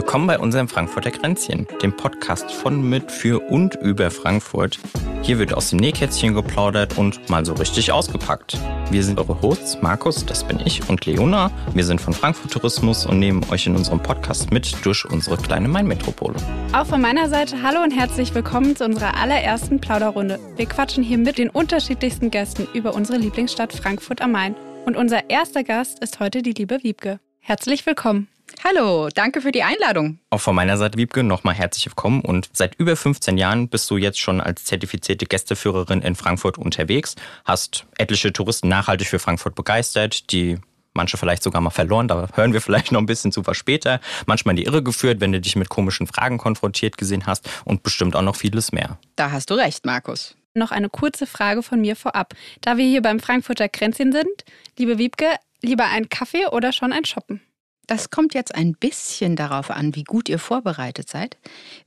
Willkommen 0.00 0.26
bei 0.26 0.38
unserem 0.38 0.66
Frankfurter 0.66 1.10
Kränzchen, 1.10 1.68
dem 1.82 1.94
Podcast 1.94 2.50
von, 2.50 2.88
mit, 2.88 3.12
für 3.12 3.38
und 3.50 3.74
über 3.74 4.10
Frankfurt. 4.10 4.78
Hier 5.20 5.38
wird 5.38 5.52
aus 5.52 5.68
dem 5.68 5.78
Nähkätzchen 5.78 6.32
geplaudert 6.32 6.96
und 6.96 7.28
mal 7.28 7.44
so 7.44 7.52
richtig 7.52 7.92
ausgepackt. 7.92 8.56
Wir 8.90 9.04
sind 9.04 9.18
eure 9.18 9.42
Hosts, 9.42 9.82
Markus, 9.82 10.24
das 10.24 10.42
bin 10.42 10.58
ich, 10.64 10.88
und 10.88 11.04
Leona. 11.04 11.50
Wir 11.74 11.84
sind 11.84 12.00
von 12.00 12.14
Frankfurt 12.14 12.50
Tourismus 12.50 13.04
und 13.04 13.18
nehmen 13.18 13.44
euch 13.50 13.66
in 13.66 13.76
unserem 13.76 14.02
Podcast 14.02 14.50
mit 14.50 14.74
durch 14.86 15.04
unsere 15.04 15.36
kleine 15.36 15.68
Main-Metropole. 15.68 16.36
Auch 16.72 16.86
von 16.86 17.02
meiner 17.02 17.28
Seite 17.28 17.62
hallo 17.62 17.82
und 17.82 17.90
herzlich 17.90 18.34
willkommen 18.34 18.76
zu 18.76 18.86
unserer 18.86 19.18
allerersten 19.18 19.82
Plauderrunde. 19.82 20.38
Wir 20.56 20.64
quatschen 20.64 21.04
hier 21.04 21.18
mit 21.18 21.36
den 21.36 21.50
unterschiedlichsten 21.50 22.30
Gästen 22.30 22.66
über 22.72 22.94
unsere 22.94 23.18
Lieblingsstadt 23.18 23.74
Frankfurt 23.74 24.22
am 24.22 24.32
Main. 24.32 24.56
Und 24.86 24.96
unser 24.96 25.28
erster 25.28 25.62
Gast 25.62 26.02
ist 26.02 26.20
heute 26.20 26.40
die 26.40 26.52
liebe 26.52 26.82
Wiebke. 26.82 27.20
Herzlich 27.40 27.84
willkommen. 27.84 28.28
Hallo, 28.64 29.08
danke 29.14 29.40
für 29.40 29.52
die 29.52 29.62
Einladung. 29.62 30.18
Auch 30.30 30.40
von 30.40 30.54
meiner 30.54 30.76
Seite, 30.76 30.98
Wiebke, 30.98 31.22
nochmal 31.22 31.54
herzlich 31.54 31.86
willkommen. 31.86 32.20
Und 32.20 32.50
seit 32.52 32.74
über 32.76 32.96
15 32.96 33.38
Jahren 33.38 33.68
bist 33.68 33.90
du 33.90 33.96
jetzt 33.96 34.20
schon 34.20 34.40
als 34.40 34.64
zertifizierte 34.64 35.26
Gästeführerin 35.26 36.02
in 36.02 36.14
Frankfurt 36.14 36.58
unterwegs, 36.58 37.16
hast 37.44 37.86
etliche 37.98 38.32
Touristen 38.32 38.68
nachhaltig 38.68 39.08
für 39.08 39.18
Frankfurt 39.18 39.54
begeistert, 39.54 40.30
die 40.32 40.58
manche 40.92 41.16
vielleicht 41.16 41.42
sogar 41.42 41.60
mal 41.60 41.70
verloren, 41.70 42.08
da 42.08 42.28
hören 42.34 42.52
wir 42.52 42.60
vielleicht 42.60 42.92
noch 42.92 43.00
ein 43.00 43.06
bisschen 43.06 43.32
zu 43.32 43.46
was 43.46 43.56
später, 43.56 44.00
manchmal 44.26 44.52
in 44.52 44.56
die 44.56 44.64
Irre 44.64 44.82
geführt, 44.82 45.20
wenn 45.20 45.32
du 45.32 45.40
dich 45.40 45.56
mit 45.56 45.68
komischen 45.68 46.06
Fragen 46.06 46.38
konfrontiert 46.38 46.98
gesehen 46.98 47.26
hast 47.26 47.48
und 47.64 47.82
bestimmt 47.82 48.16
auch 48.16 48.22
noch 48.22 48.36
vieles 48.36 48.72
mehr. 48.72 48.98
Da 49.16 49.30
hast 49.30 49.50
du 49.50 49.54
recht, 49.54 49.86
Markus. 49.86 50.34
Noch 50.54 50.72
eine 50.72 50.88
kurze 50.88 51.26
Frage 51.26 51.62
von 51.62 51.80
mir 51.80 51.94
vorab. 51.94 52.34
Da 52.60 52.76
wir 52.76 52.84
hier 52.84 53.02
beim 53.02 53.20
Frankfurter 53.20 53.68
Kränzchen 53.68 54.12
sind, 54.12 54.44
liebe 54.76 54.98
Wiebke, 54.98 55.26
lieber 55.62 55.84
ein 55.84 56.08
Kaffee 56.08 56.46
oder 56.46 56.72
schon 56.72 56.92
ein 56.92 57.04
Shoppen? 57.04 57.40
Das 57.90 58.08
kommt 58.08 58.34
jetzt 58.34 58.54
ein 58.54 58.74
bisschen 58.74 59.34
darauf 59.34 59.68
an, 59.68 59.96
wie 59.96 60.04
gut 60.04 60.28
ihr 60.28 60.38
vorbereitet 60.38 61.08
seid. 61.08 61.36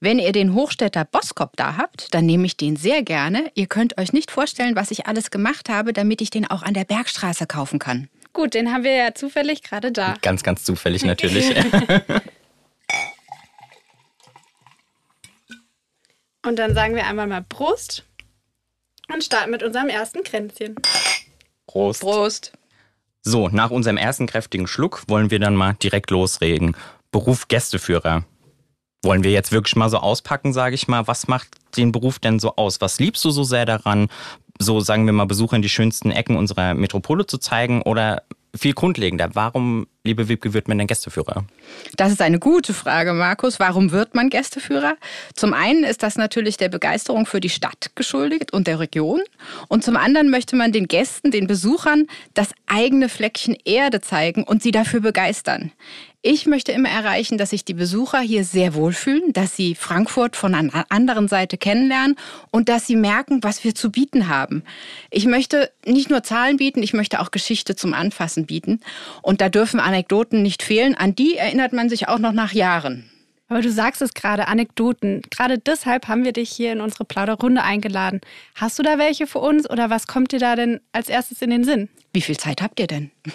Wenn 0.01 0.19
ihr 0.19 0.33
den 0.33 0.53
Hochstädter 0.53 1.05
Boskop 1.05 1.55
da 1.55 1.77
habt, 1.77 2.13
dann 2.13 2.25
nehme 2.25 2.45
ich 2.45 2.57
den 2.57 2.75
sehr 2.75 3.03
gerne. 3.03 3.49
Ihr 3.55 3.67
könnt 3.67 3.97
euch 3.97 4.11
nicht 4.11 4.29
vorstellen, 4.29 4.75
was 4.75 4.91
ich 4.91 5.07
alles 5.07 5.31
gemacht 5.31 5.69
habe, 5.69 5.93
damit 5.93 6.19
ich 6.19 6.29
den 6.29 6.45
auch 6.45 6.61
an 6.61 6.73
der 6.73 6.83
Bergstraße 6.83 7.47
kaufen 7.47 7.79
kann. 7.79 8.09
Gut, 8.33 8.53
den 8.53 8.73
haben 8.73 8.83
wir 8.83 8.93
ja 8.93 9.15
zufällig 9.15 9.63
gerade 9.63 9.93
da. 9.93 10.15
Ganz, 10.21 10.43
ganz 10.43 10.65
zufällig 10.65 11.05
natürlich. 11.05 11.55
und 16.45 16.59
dann 16.59 16.73
sagen 16.73 16.95
wir 16.95 17.07
einmal 17.07 17.27
mal 17.27 17.43
Prost 17.43 18.03
und 19.07 19.23
starten 19.23 19.51
mit 19.51 19.63
unserem 19.63 19.88
ersten 19.88 20.21
Kränzchen. 20.23 20.75
Prost. 21.65 22.01
Prost. 22.01 22.51
So, 23.25 23.47
nach 23.47 23.71
unserem 23.71 23.95
ersten 23.95 24.27
kräftigen 24.27 24.67
Schluck 24.67 25.03
wollen 25.07 25.31
wir 25.31 25.39
dann 25.39 25.55
mal 25.55 25.73
direkt 25.81 26.11
losregen. 26.11 26.75
Beruf 27.11 27.47
Gästeführer. 27.47 28.25
Wollen 29.02 29.23
wir 29.23 29.31
jetzt 29.31 29.53
wirklich 29.53 29.77
mal 29.77 29.89
so 29.89 29.97
auspacken, 29.97 30.52
sage 30.52 30.75
ich 30.75 30.89
mal. 30.89 31.07
Was 31.07 31.27
macht 31.29 31.47
den 31.77 31.94
Beruf 31.94 32.19
denn 32.19 32.39
so 32.39 32.57
aus? 32.57 32.81
Was 32.81 32.99
liebst 32.99 33.23
du 33.23 33.31
so 33.31 33.44
sehr 33.44 33.66
daran, 33.66 34.09
so 34.59 34.81
sagen 34.81 35.05
wir 35.05 35.13
mal 35.13 35.25
Besuchern 35.25 35.61
die 35.61 35.69
schönsten 35.69 36.11
Ecken 36.11 36.35
unserer 36.35 36.73
Metropole 36.73 37.25
zu 37.25 37.38
zeigen? 37.38 37.81
Oder 37.81 38.23
viel 38.55 38.73
grundlegender, 38.73 39.31
warum, 39.33 39.87
liebe 40.03 40.29
Wiebke, 40.29 40.53
wird 40.53 40.67
man 40.67 40.77
denn 40.77 40.87
Gästeführer? 40.87 41.45
Das 41.95 42.11
ist 42.11 42.21
eine 42.21 42.37
gute 42.37 42.73
Frage, 42.73 43.13
Markus. 43.13 43.59
Warum 43.59 43.91
wird 43.91 44.13
man 44.13 44.29
Gästeführer? 44.29 44.95
Zum 45.33 45.53
einen 45.53 45.83
ist 45.83 46.03
das 46.03 46.17
natürlich 46.17 46.57
der 46.57 46.69
Begeisterung 46.69 47.25
für 47.25 47.39
die 47.39 47.49
Stadt 47.49 47.91
geschuldigt 47.95 48.53
und 48.53 48.67
der 48.67 48.79
Region. 48.79 49.21
Und 49.69 49.83
zum 49.83 49.97
anderen 49.97 50.29
möchte 50.29 50.55
man 50.55 50.71
den 50.71 50.87
Gästen, 50.87 51.31
den 51.31 51.47
Besuchern, 51.47 52.05
das 52.35 52.49
eigene 52.67 53.09
Fleckchen 53.09 53.57
Erde 53.65 54.01
zeigen 54.01 54.43
und 54.43 54.61
sie 54.61 54.71
dafür 54.71 54.99
begeistern. 54.99 55.71
Ich 56.25 56.45
möchte 56.45 56.71
immer 56.71 56.88
erreichen, 56.88 57.38
dass 57.38 57.49
sich 57.49 57.66
die 57.66 57.73
Besucher 57.73 58.21
hier 58.21 58.45
sehr 58.45 58.75
wohlfühlen, 58.75 59.33
dass 59.33 59.57
sie 59.57 59.75
Frankfurt 59.75 60.38
von 60.38 60.56
einer 60.56 60.85
anderen 60.88 61.28
Seite 61.28 61.57
kennenlernen 61.57 62.16
und 62.50 62.69
dass 62.69 62.88
sie 62.88 62.95
merken, 62.95 63.44
was 63.44 63.66
wir 63.66 63.75
zu 63.75 63.91
bieten 63.91 64.29
haben. 64.29 64.63
Ich 65.11 65.25
möchte 65.25 65.69
nicht 65.85 66.09
nur 66.09 66.23
Zahlen 66.23 66.56
bieten, 66.56 66.81
ich 66.81 66.94
möchte 66.94 67.19
auch 67.19 67.31
Geschichte 67.31 67.75
zum 67.75 67.94
Anfassen 67.94 68.45
bieten. 68.45 68.79
Und 69.22 69.41
da 69.41 69.50
dürfen 69.50 69.81
Anekdoten 69.81 70.41
nicht 70.41 70.63
fehlen. 70.63 70.95
An 70.95 71.13
die 71.13 71.35
erinnert 71.35 71.73
man 71.73 71.89
sich 71.89 72.07
auch 72.07 72.19
noch 72.19 72.31
nach 72.31 72.53
Jahren. 72.53 73.09
Aber 73.47 73.61
du 73.61 73.71
sagst 73.71 74.01
es 74.01 74.13
gerade, 74.13 74.47
Anekdoten. 74.47 75.21
Gerade 75.29 75.59
deshalb 75.59 76.07
haben 76.07 76.23
wir 76.23 76.33
dich 76.33 76.49
hier 76.49 76.71
in 76.71 76.81
unsere 76.81 77.05
Plauderrunde 77.05 77.61
eingeladen. 77.61 78.21
Hast 78.55 78.79
du 78.79 78.83
da 78.83 78.97
welche 78.97 79.27
für 79.27 79.39
uns 79.39 79.69
oder 79.69 79.89
was 79.89 80.07
kommt 80.07 80.31
dir 80.31 80.39
da 80.39 80.55
denn 80.55 80.79
als 80.91 81.09
erstes 81.09 81.41
in 81.41 81.49
den 81.49 81.63
Sinn? 81.63 81.89
Wie 82.13 82.21
viel 82.21 82.37
Zeit 82.37 82.61
habt 82.61 82.79
ihr 82.79 82.87
denn? 82.87 83.11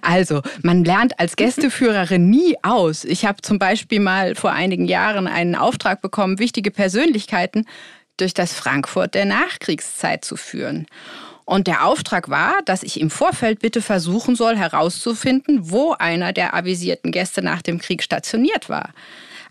Also, 0.00 0.42
man 0.62 0.82
lernt 0.82 1.20
als 1.20 1.36
Gästeführerin 1.36 2.28
nie 2.28 2.56
aus. 2.64 3.04
Ich 3.04 3.24
habe 3.26 3.42
zum 3.42 3.60
Beispiel 3.60 4.00
mal 4.00 4.34
vor 4.34 4.50
einigen 4.50 4.86
Jahren 4.86 5.28
einen 5.28 5.54
Auftrag 5.54 6.02
bekommen, 6.02 6.40
wichtige 6.40 6.72
Persönlichkeiten 6.72 7.66
durch 8.16 8.34
das 8.34 8.52
Frankfurt 8.52 9.14
der 9.14 9.24
Nachkriegszeit 9.24 10.24
zu 10.24 10.36
führen. 10.36 10.86
Und 11.52 11.66
der 11.66 11.84
Auftrag 11.84 12.30
war, 12.30 12.54
dass 12.64 12.82
ich 12.82 12.98
im 12.98 13.10
Vorfeld 13.10 13.58
bitte 13.58 13.82
versuchen 13.82 14.36
soll, 14.36 14.56
herauszufinden, 14.56 15.70
wo 15.70 15.92
einer 15.92 16.32
der 16.32 16.54
avisierten 16.54 17.12
Gäste 17.12 17.42
nach 17.42 17.60
dem 17.60 17.78
Krieg 17.78 18.02
stationiert 18.02 18.70
war. 18.70 18.94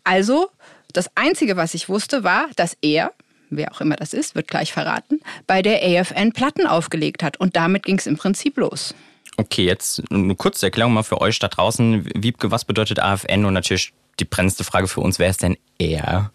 Also, 0.03 0.50
das 0.94 1.12
Einzige, 1.13 1.57
was 1.57 1.75
ich 1.75 1.89
wusste, 1.89 2.23
war, 2.23 2.47
dass 2.56 2.75
er, 2.81 3.13
wer 3.51 3.72
auch 3.72 3.81
immer 3.81 3.97
das 3.97 4.16
ist, 4.16 4.34
wird 4.34 4.47
gleich 4.47 4.73
verraten, 4.73 5.19
bei 5.45 5.62
der 5.62 5.84
AFN 5.84 6.31
Platten 6.31 6.66
aufgelegt 6.66 7.22
hat. 7.22 7.38
Und 7.38 7.56
damit 7.56 7.84
ging 7.84 8.00
es 8.00 8.07
im 8.07 8.18
Prinzip 8.18 8.57
los. 8.57 8.95
Okay, 9.38 9.66
jetzt 9.66 10.01
eine 10.09 10.33
kurze 10.35 10.66
Erklärung 10.66 10.95
mal 10.95 11.03
für 11.03 11.22
euch 11.22 11.38
da 11.38 11.50
draußen. 11.50 12.09
Wiebke, 12.16 12.50
was 12.50 12.66
bedeutet 12.66 12.97
AFN? 12.97 13.45
Und 13.45 13.53
natürlich 13.53 13.94
die 14.19 14.25
brennendste 14.25 14.63
Frage 14.63 14.88
für 14.88 15.01
uns, 15.01 15.19
wer 15.19 15.29
ist 15.29 15.44
denn 15.44 15.56
er? 15.78 16.31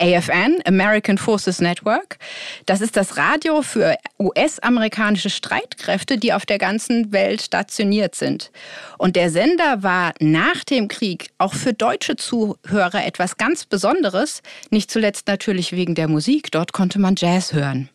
AFN, 0.00 0.60
American 0.66 1.18
Forces 1.18 1.60
Network. 1.60 2.18
Das 2.66 2.80
ist 2.80 2.96
das 2.96 3.16
Radio 3.16 3.62
für 3.62 3.96
US-amerikanische 4.18 5.30
Streitkräfte, 5.30 6.18
die 6.18 6.32
auf 6.32 6.46
der 6.46 6.58
ganzen 6.58 7.12
Welt 7.12 7.42
stationiert 7.42 8.14
sind. 8.14 8.50
Und 8.98 9.16
der 9.16 9.30
Sender 9.30 9.82
war 9.82 10.14
nach 10.20 10.64
dem 10.64 10.88
Krieg 10.88 11.30
auch 11.38 11.54
für 11.54 11.72
deutsche 11.72 12.16
Zuhörer 12.16 13.04
etwas 13.06 13.36
ganz 13.36 13.66
Besonderes, 13.66 14.42
nicht 14.70 14.90
zuletzt 14.90 15.26
natürlich 15.28 15.72
wegen 15.72 15.94
der 15.94 16.08
Musik. 16.08 16.50
Dort 16.50 16.72
konnte 16.72 16.98
man 16.98 17.14
Jazz 17.16 17.52
hören. 17.52 17.88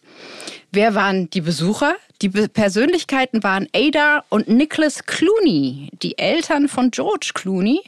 Wer 0.72 0.94
waren 0.94 1.32
die 1.32 1.42
Besucher? 1.42 1.96
Die 2.22 2.30
Persönlichkeiten 2.30 3.42
waren 3.42 3.68
Ada 3.74 4.24
und 4.30 4.48
Nicholas 4.48 5.06
Clooney, 5.06 5.90
die 6.04 6.18
Eltern 6.20 6.68
von 6.68 6.92
George 6.92 7.32
Clooney. 7.34 7.82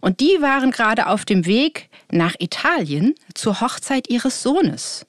Und 0.00 0.20
die 0.20 0.38
waren 0.40 0.70
gerade 0.70 1.08
auf 1.08 1.26
dem 1.26 1.44
Weg 1.44 1.90
nach 2.10 2.34
Italien 2.38 3.14
zur 3.34 3.60
Hochzeit 3.60 4.08
ihres 4.08 4.42
Sohnes. 4.42 5.04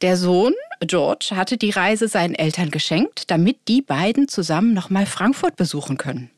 Der 0.00 0.16
Sohn, 0.16 0.54
George, 0.80 1.30
hatte 1.36 1.56
die 1.58 1.70
Reise 1.70 2.08
seinen 2.08 2.34
Eltern 2.34 2.72
geschenkt, 2.72 3.30
damit 3.30 3.56
die 3.68 3.80
beiden 3.80 4.26
zusammen 4.26 4.74
nochmal 4.74 5.06
Frankfurt 5.06 5.54
besuchen 5.54 5.96
können. 5.96 6.30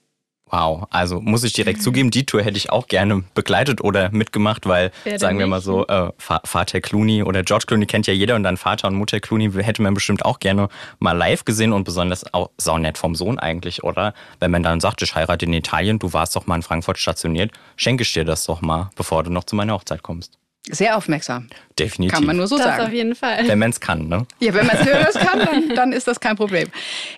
Wow, 0.48 0.86
also 0.90 1.20
muss 1.20 1.42
ich 1.42 1.54
direkt 1.54 1.82
zugeben, 1.82 2.12
die 2.12 2.24
Tour 2.24 2.40
hätte 2.40 2.56
ich 2.56 2.70
auch 2.70 2.86
gerne 2.86 3.24
begleitet 3.34 3.82
oder 3.82 4.10
mitgemacht, 4.12 4.64
weil, 4.66 4.92
sagen 5.16 5.40
wir 5.40 5.46
mal 5.48 5.60
so, 5.60 5.84
äh, 5.88 6.12
Vater 6.18 6.80
Clooney 6.80 7.24
oder 7.24 7.42
George 7.42 7.64
Clooney 7.66 7.86
kennt 7.86 8.06
ja 8.06 8.12
jeder 8.12 8.36
und 8.36 8.44
dann 8.44 8.56
Vater 8.56 8.86
und 8.86 8.94
Mutter 8.94 9.18
Clooney 9.18 9.50
hätte 9.50 9.82
man 9.82 9.94
bestimmt 9.94 10.24
auch 10.24 10.38
gerne 10.38 10.68
mal 11.00 11.12
live 11.12 11.44
gesehen 11.44 11.72
und 11.72 11.82
besonders 11.82 12.32
auch 12.32 12.50
saunett 12.58 12.96
vom 12.96 13.16
Sohn 13.16 13.40
eigentlich, 13.40 13.82
oder? 13.82 14.14
Wenn 14.38 14.52
man 14.52 14.62
dann 14.62 14.78
sagt, 14.78 15.02
ich 15.02 15.16
heirate 15.16 15.46
in 15.46 15.52
Italien, 15.52 15.98
du 15.98 16.12
warst 16.12 16.36
doch 16.36 16.46
mal 16.46 16.54
in 16.54 16.62
Frankfurt 16.62 16.98
stationiert, 16.98 17.50
schenke 17.74 18.02
ich 18.02 18.12
dir 18.12 18.24
das 18.24 18.44
doch 18.44 18.60
mal, 18.60 18.90
bevor 18.94 19.24
du 19.24 19.32
noch 19.32 19.44
zu 19.44 19.56
meiner 19.56 19.72
Hochzeit 19.72 20.04
kommst. 20.04 20.38
Sehr 20.70 20.96
aufmerksam. 20.96 21.48
Definitiv. 21.76 22.14
Kann 22.14 22.24
man 22.24 22.36
nur 22.36 22.46
so 22.46 22.56
das 22.56 22.66
sagen. 22.66 22.84
auf 22.84 22.92
jeden 22.92 23.16
Fall. 23.16 23.48
Wenn 23.48 23.58
man 23.58 23.70
es 23.70 23.80
kann, 23.80 24.08
ne? 24.08 24.26
Ja, 24.38 24.54
wenn 24.54 24.66
man 24.66 24.76
es 24.76 24.84
hören 24.84 25.06
kann, 25.12 25.38
dann, 25.40 25.74
dann, 25.74 25.92
ist 25.92 26.06
das 26.06 26.20
kein 26.20 26.36
Problem. 26.36 26.68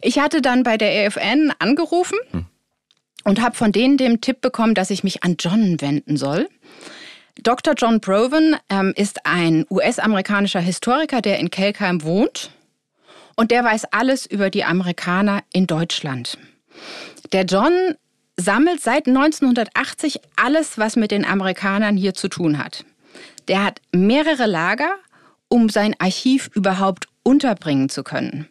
Ich 0.03 0.19
hatte 0.19 0.41
dann 0.43 0.63
bei 0.63 0.79
der 0.79 1.07
EFN 1.07 1.53
angerufen. 1.59 2.17
Hm 2.31 2.47
und 3.25 3.41
habe 3.41 3.57
von 3.57 3.73
denen 3.73 3.97
den 3.97 4.21
Tipp 4.21 4.41
bekommen, 4.41 4.75
dass 4.75 4.91
ich 4.91 5.05
mich 5.05 5.25
an 5.25 5.37
John 5.39 5.81
wenden 5.81 6.17
soll. 6.17 6.49
Dr. 7.43 7.75
John 7.77 8.01
Proven 8.01 8.57
ähm, 8.69 8.93
ist 8.97 9.25
ein 9.25 9.65
US-amerikanischer 9.71 10.61
Historiker, 10.61 11.21
der 11.23 11.39
in 11.39 11.51
Kelkheim 11.51 12.03
wohnt 12.03 12.51
und 13.37 13.53
der 13.53 13.63
weiß 13.63 13.85
alles 13.93 14.27
über 14.27 14.51
die 14.51 14.65
Amerikaner 14.65 15.45
in 15.53 15.69
Deutschland. 15.69 16.39
Der 17.33 17.45
John 17.45 17.95
sammelt 18.37 18.81
seit 18.81 19.07
1980 19.07 20.21
alles, 20.37 20.79
was 20.79 20.97
mit 20.97 21.11
den 21.11 21.25
Amerikanern 21.25 21.97
hier 21.97 22.15
zu 22.15 22.29
tun 22.29 22.59
hat. 22.59 22.85
Der 23.47 23.65
hat 23.65 23.81
mehrere 23.93 24.47
Lager, 24.47 24.91
um 25.49 25.69
sein 25.69 25.95
Archiv 25.99 26.51
überhaupt 26.55 27.07
unterbringen 27.23 27.89
zu 27.89 28.03
können. 28.03 28.49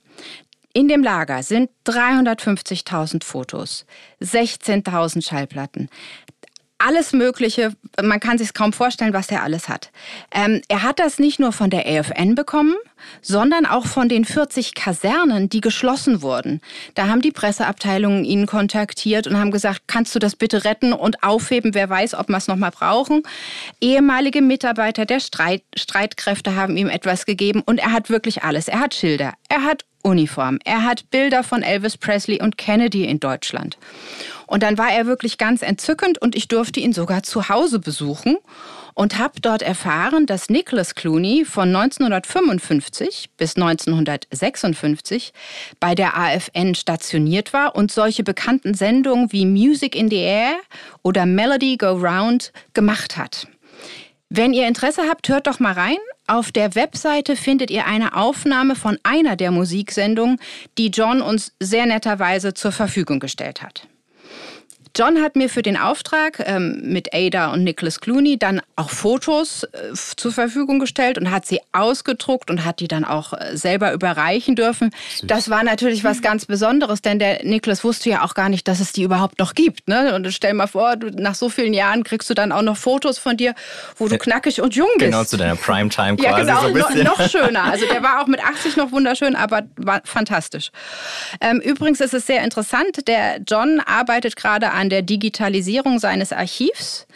In 0.77 0.87
dem 0.87 1.01
Lager 1.01 1.41
sind 1.41 1.71
350.000 1.87 3.23
Fotos, 3.23 3.87
16.000 4.21 5.27
Schallplatten, 5.27 5.89
alles 6.79 7.13
Mögliche. 7.13 7.73
Man 8.01 8.19
kann 8.19 8.37
sich 8.37 8.53
kaum 8.53 8.73
vorstellen, 8.73 9.13
was 9.13 9.29
er 9.29 9.43
alles 9.43 9.69
hat. 9.69 9.91
Ähm, 10.31 10.61
er 10.67 10.83
hat 10.83 10.99
das 10.99 11.19
nicht 11.19 11.39
nur 11.39 11.51
von 11.51 11.69
der 11.69 11.85
AFN 11.87 12.35
bekommen, 12.35 12.75
sondern 13.21 13.65
auch 13.65 13.85
von 13.85 14.09
den 14.09 14.25
40 14.25 14.75
Kasernen, 14.75 15.49
die 15.49 15.61
geschlossen 15.61 16.21
wurden. 16.21 16.61
Da 16.93 17.07
haben 17.07 17.21
die 17.21 17.31
Presseabteilungen 17.31 18.25
ihn 18.25 18.45
kontaktiert 18.45 19.27
und 19.27 19.37
haben 19.37 19.51
gesagt, 19.51 19.83
kannst 19.87 20.13
du 20.13 20.19
das 20.19 20.35
bitte 20.35 20.65
retten 20.65 20.93
und 20.93 21.23
aufheben? 21.23 21.73
Wer 21.73 21.89
weiß, 21.89 22.13
ob 22.13 22.29
wir 22.29 22.37
es 22.37 22.47
nochmal 22.47 22.71
brauchen. 22.71 23.23
Ehemalige 23.81 24.41
Mitarbeiter 24.41 25.05
der 25.05 25.19
Streit 25.19 25.63
Streitkräfte 25.75 26.55
haben 26.55 26.77
ihm 26.77 26.89
etwas 26.89 27.25
gegeben 27.25 27.63
und 27.65 27.79
er 27.79 27.91
hat 27.91 28.09
wirklich 28.09 28.43
alles. 28.43 28.67
Er 28.67 28.79
hat 28.79 28.93
Schilder, 28.93 29.33
er 29.49 29.63
hat 29.63 29.85
Uniform, 30.03 30.59
er 30.63 30.83
hat 30.83 31.09
Bilder 31.09 31.43
von 31.43 31.63
Elvis 31.63 31.97
Presley 31.97 32.41
und 32.41 32.57
Kennedy 32.57 33.05
in 33.05 33.19
Deutschland. 33.19 33.77
Und 34.47 34.63
dann 34.63 34.77
war 34.77 34.91
er 34.91 35.05
wirklich 35.05 35.37
ganz 35.37 35.61
entzückend 35.61 36.19
und 36.19 36.35
ich 36.35 36.47
durfte 36.47 36.79
ihn 36.79 36.93
sogar 36.93 37.21
zu 37.21 37.49
Hause 37.49 37.79
besuchen 37.79 38.37
und 38.93 39.19
habe 39.19 39.39
dort 39.41 39.61
erfahren, 39.61 40.25
dass 40.25 40.49
Nicholas 40.49 40.95
Clooney 40.95 41.45
von 41.45 41.67
1955 41.75 43.29
bis 43.37 43.55
1956 43.55 45.33
bei 45.79 45.93
der 45.93 46.17
AFN 46.17 46.73
stationiert 46.73 47.53
war 47.53 47.75
und 47.75 47.91
solche 47.91 48.23
bekannten 48.23 48.73
Sendungen 48.73 49.31
wie 49.31 49.45
Music 49.45 49.95
in 49.95 50.09
the 50.09 50.15
Air 50.15 50.55
oder 51.03 51.27
Melody 51.27 51.77
Go 51.77 51.91
Round 51.91 52.51
gemacht 52.73 53.17
hat. 53.17 53.47
Wenn 54.29 54.53
ihr 54.53 54.67
Interesse 54.67 55.03
habt, 55.09 55.29
hört 55.29 55.47
doch 55.47 55.59
mal 55.59 55.73
rein. 55.73 55.97
Auf 56.25 56.51
der 56.51 56.73
Webseite 56.73 57.35
findet 57.35 57.69
ihr 57.69 57.85
eine 57.85 58.15
Aufnahme 58.15 58.75
von 58.75 58.97
einer 59.03 59.35
der 59.35 59.51
Musiksendungen, 59.51 60.39
die 60.77 60.87
John 60.87 61.21
uns 61.21 61.53
sehr 61.59 61.85
netterweise 61.85 62.53
zur 62.53 62.71
Verfügung 62.71 63.19
gestellt 63.19 63.61
hat. 63.61 63.87
John 64.95 65.21
hat 65.21 65.35
mir 65.35 65.49
für 65.49 65.61
den 65.61 65.77
Auftrag 65.77 66.43
ähm, 66.45 66.81
mit 66.83 67.13
Ada 67.13 67.51
und 67.53 67.63
Nicholas 67.63 67.99
Clooney 67.99 68.37
dann 68.37 68.61
auch 68.75 68.89
Fotos 68.89 69.63
äh, 69.63 69.93
zur 69.93 70.31
Verfügung 70.31 70.79
gestellt 70.79 71.17
und 71.17 71.31
hat 71.31 71.45
sie 71.45 71.59
ausgedruckt 71.71 72.49
und 72.49 72.65
hat 72.65 72.79
die 72.79 72.87
dann 72.87 73.05
auch 73.05 73.33
äh, 73.33 73.55
selber 73.57 73.93
überreichen 73.93 74.55
dürfen. 74.55 74.91
Süß. 75.15 75.27
Das 75.27 75.49
war 75.49 75.63
natürlich 75.63 76.03
was 76.03 76.21
ganz 76.21 76.45
Besonderes, 76.45 77.01
denn 77.01 77.19
der 77.19 77.43
Nicholas 77.43 77.83
wusste 77.83 78.09
ja 78.09 78.23
auch 78.23 78.33
gar 78.33 78.49
nicht, 78.49 78.67
dass 78.67 78.79
es 78.79 78.91
die 78.91 79.03
überhaupt 79.03 79.39
noch 79.39 79.53
gibt. 79.53 79.87
Ne? 79.87 80.15
Und 80.15 80.31
stell 80.33 80.53
mal 80.53 80.67
vor, 80.67 80.95
du, 80.95 81.09
nach 81.09 81.35
so 81.35 81.49
vielen 81.49 81.73
Jahren 81.73 82.03
kriegst 82.03 82.29
du 82.29 82.33
dann 82.33 82.51
auch 82.51 82.61
noch 82.61 82.77
Fotos 82.77 83.17
von 83.17 83.37
dir, 83.37 83.53
wo 83.97 84.07
du 84.07 84.17
knackig 84.17 84.61
und 84.61 84.75
jung 84.75 84.89
bist. 84.97 85.11
Genau, 85.11 85.23
zu 85.23 85.37
deiner 85.37 85.55
Primetime 85.55 86.17
quasi. 86.17 86.23
Ja, 86.23 86.37
genau, 86.37 86.61
so 86.61 86.93
no, 86.97 87.03
noch 87.03 87.29
schöner. 87.29 87.65
Also 87.77 87.85
der 87.85 88.01
war 88.01 88.21
auch 88.21 88.27
mit 88.27 88.43
80 88.43 88.77
noch 88.77 88.91
wunderschön, 88.91 89.35
aber 89.35 89.63
war 89.75 90.01
fantastisch. 90.05 90.71
Ähm, 91.41 91.59
übrigens 91.59 91.99
ist 91.99 92.13
es 92.13 92.25
sehr 92.25 92.43
interessant, 92.43 93.07
der 93.07 93.39
John 93.45 93.81
arbeitet 93.81 94.35
gerade 94.35 94.71
an 94.71 94.86
an 94.87 94.89
der 94.89 95.01
Digitalisierung 95.01 95.99
seines 95.99 96.31
Archivs. 96.31 97.07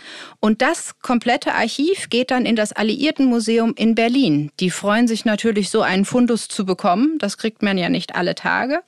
Und 0.42 0.62
das 0.62 1.00
komplette 1.00 1.54
Archiv 1.54 2.10
geht 2.10 2.30
dann 2.30 2.46
in 2.46 2.58
das 2.58 2.74
Alliiertenmuseum 2.74 3.76
in 3.78 3.96
Berlin. 3.96 4.52
Die 4.60 4.72
freuen 4.72 5.08
sich 5.08 5.24
natürlich, 5.24 5.70
so 5.70 5.82
einen 5.82 6.04
Fundus 6.04 6.50
zu 6.50 6.66
bekommen. 6.66 7.18
Das 7.20 7.38
kriegt 7.38 7.64
man 7.64 7.78
ja 7.78 7.88
nicht 7.88 8.14
alle 8.14 8.36
Tage. 8.36 8.82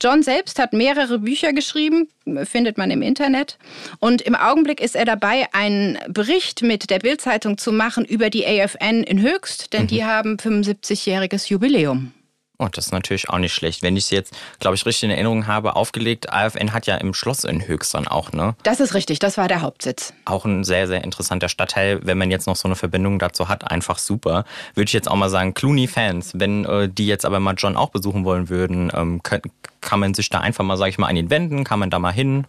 John 0.00 0.22
selbst 0.22 0.60
hat 0.60 0.72
mehrere 0.72 1.18
Bücher 1.18 1.52
geschrieben, 1.52 2.08
findet 2.44 2.78
man 2.78 2.92
im 2.92 3.02
Internet. 3.02 3.58
Und 3.98 4.22
im 4.22 4.36
Augenblick 4.36 4.80
ist 4.80 4.94
er 4.94 5.04
dabei, 5.04 5.48
einen 5.52 5.98
Bericht 6.08 6.62
mit 6.62 6.90
der 6.90 7.00
Bildzeitung 7.00 7.58
zu 7.58 7.72
machen 7.72 8.04
über 8.04 8.30
die 8.30 8.46
AFN 8.46 9.02
in 9.02 9.20
Höchst, 9.20 9.72
denn 9.72 9.82
mhm. 9.82 9.88
die 9.88 10.04
haben 10.04 10.36
75-jähriges 10.36 11.48
Jubiläum. 11.48 12.12
Oh, 12.62 12.68
das 12.70 12.86
ist 12.86 12.92
natürlich 12.92 13.28
auch 13.28 13.38
nicht 13.38 13.52
schlecht. 13.52 13.82
Wenn 13.82 13.96
ich 13.96 14.04
es 14.04 14.10
jetzt, 14.10 14.34
glaube 14.60 14.76
ich, 14.76 14.86
richtig 14.86 15.02
in 15.02 15.10
Erinnerung 15.10 15.48
habe, 15.48 15.74
aufgelegt, 15.74 16.32
AFN 16.32 16.72
hat 16.72 16.86
ja 16.86 16.94
im 16.94 17.12
Schloss 17.12 17.42
in 17.42 17.66
Höchstern 17.66 18.06
auch, 18.06 18.30
ne? 18.30 18.54
Das 18.62 18.78
ist 18.78 18.94
richtig, 18.94 19.18
das 19.18 19.36
war 19.36 19.48
der 19.48 19.62
Hauptsitz. 19.62 20.14
Auch 20.26 20.44
ein 20.44 20.62
sehr, 20.62 20.86
sehr 20.86 21.02
interessanter 21.02 21.48
Stadtteil. 21.48 21.98
Wenn 22.04 22.18
man 22.18 22.30
jetzt 22.30 22.46
noch 22.46 22.54
so 22.54 22.68
eine 22.68 22.76
Verbindung 22.76 23.18
dazu 23.18 23.48
hat, 23.48 23.68
einfach 23.68 23.98
super. 23.98 24.44
Würde 24.74 24.88
ich 24.88 24.92
jetzt 24.92 25.10
auch 25.10 25.16
mal 25.16 25.28
sagen, 25.28 25.54
Clooney-Fans, 25.54 26.34
wenn 26.34 26.64
äh, 26.64 26.88
die 26.88 27.08
jetzt 27.08 27.24
aber 27.24 27.40
mal 27.40 27.54
John 27.58 27.76
auch 27.76 27.90
besuchen 27.90 28.24
wollen 28.24 28.48
würden, 28.48 28.92
ähm, 28.94 29.20
kann, 29.24 29.42
kann 29.80 29.98
man 29.98 30.14
sich 30.14 30.30
da 30.30 30.38
einfach 30.38 30.62
mal, 30.62 30.76
sage 30.76 30.90
ich 30.90 30.98
mal, 30.98 31.08
an 31.08 31.16
ihn 31.16 31.30
wenden? 31.30 31.64
Kann 31.64 31.80
man 31.80 31.90
da 31.90 31.98
mal 31.98 32.12
hin? 32.12 32.46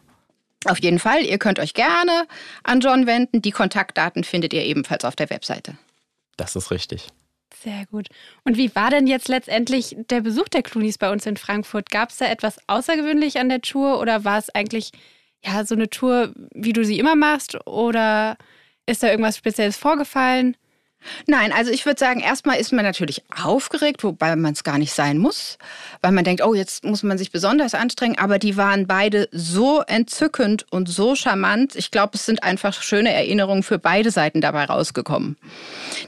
Auf 0.65 0.79
jeden 0.79 0.99
Fall, 0.99 1.23
ihr 1.23 1.39
könnt 1.39 1.57
euch 1.57 1.73
gerne 1.73 2.27
an 2.63 2.81
John 2.81 3.07
wenden. 3.07 3.41
Die 3.41 3.51
Kontaktdaten 3.51 4.23
findet 4.23 4.53
ihr 4.53 4.63
ebenfalls 4.63 5.05
auf 5.05 5.15
der 5.15 5.31
Webseite. 5.31 5.75
Das 6.37 6.55
ist 6.55 6.69
richtig. 6.69 7.07
Sehr 7.63 7.85
gut. 7.85 8.07
Und 8.43 8.57
wie 8.57 8.75
war 8.75 8.89
denn 8.89 9.07
jetzt 9.07 9.29
letztendlich 9.29 9.95
der 10.09 10.19
Besuch 10.19 10.49
der 10.49 10.63
Clownies 10.63 10.97
bei 10.97 11.09
uns 11.11 11.25
in 11.25 11.37
Frankfurt? 11.37 11.89
Gab 11.89 12.09
es 12.09 12.17
da 12.17 12.25
etwas 12.25 12.57
außergewöhnlich 12.67 13.39
an 13.39 13.47
der 13.47 13.61
Tour 13.61 14.01
oder 14.01 14.25
war 14.25 14.37
es 14.37 14.49
eigentlich 14.49 14.91
ja 15.45 15.63
so 15.65 15.75
eine 15.75 15.89
Tour, 15.89 16.33
wie 16.53 16.73
du 16.73 16.83
sie 16.83 16.99
immer 16.99 17.15
machst? 17.15 17.65
Oder 17.65 18.37
ist 18.85 19.01
da 19.01 19.09
irgendwas 19.09 19.37
Spezielles 19.37 19.77
vorgefallen? 19.77 20.57
Nein, 21.27 21.51
also 21.51 21.71
ich 21.71 21.85
würde 21.85 21.99
sagen, 21.99 22.19
erstmal 22.19 22.57
ist 22.57 22.71
man 22.71 22.85
natürlich 22.85 23.23
aufgeregt, 23.43 24.03
wobei 24.03 24.35
man 24.35 24.53
es 24.53 24.63
gar 24.63 24.77
nicht 24.77 24.93
sein 24.93 25.17
muss, 25.17 25.57
weil 26.01 26.11
man 26.11 26.23
denkt, 26.23 26.43
oh, 26.43 26.53
jetzt 26.53 26.83
muss 26.83 27.03
man 27.03 27.17
sich 27.17 27.31
besonders 27.31 27.73
anstrengen. 27.73 28.17
Aber 28.17 28.39
die 28.39 28.57
waren 28.57 28.87
beide 28.87 29.29
so 29.31 29.81
entzückend 29.81 30.65
und 30.71 30.89
so 30.89 31.15
charmant. 31.15 31.75
Ich 31.75 31.91
glaube, 31.91 32.11
es 32.15 32.25
sind 32.25 32.43
einfach 32.43 32.81
schöne 32.81 33.13
Erinnerungen 33.13 33.63
für 33.63 33.79
beide 33.79 34.11
Seiten 34.11 34.41
dabei 34.41 34.65
rausgekommen. 34.65 35.37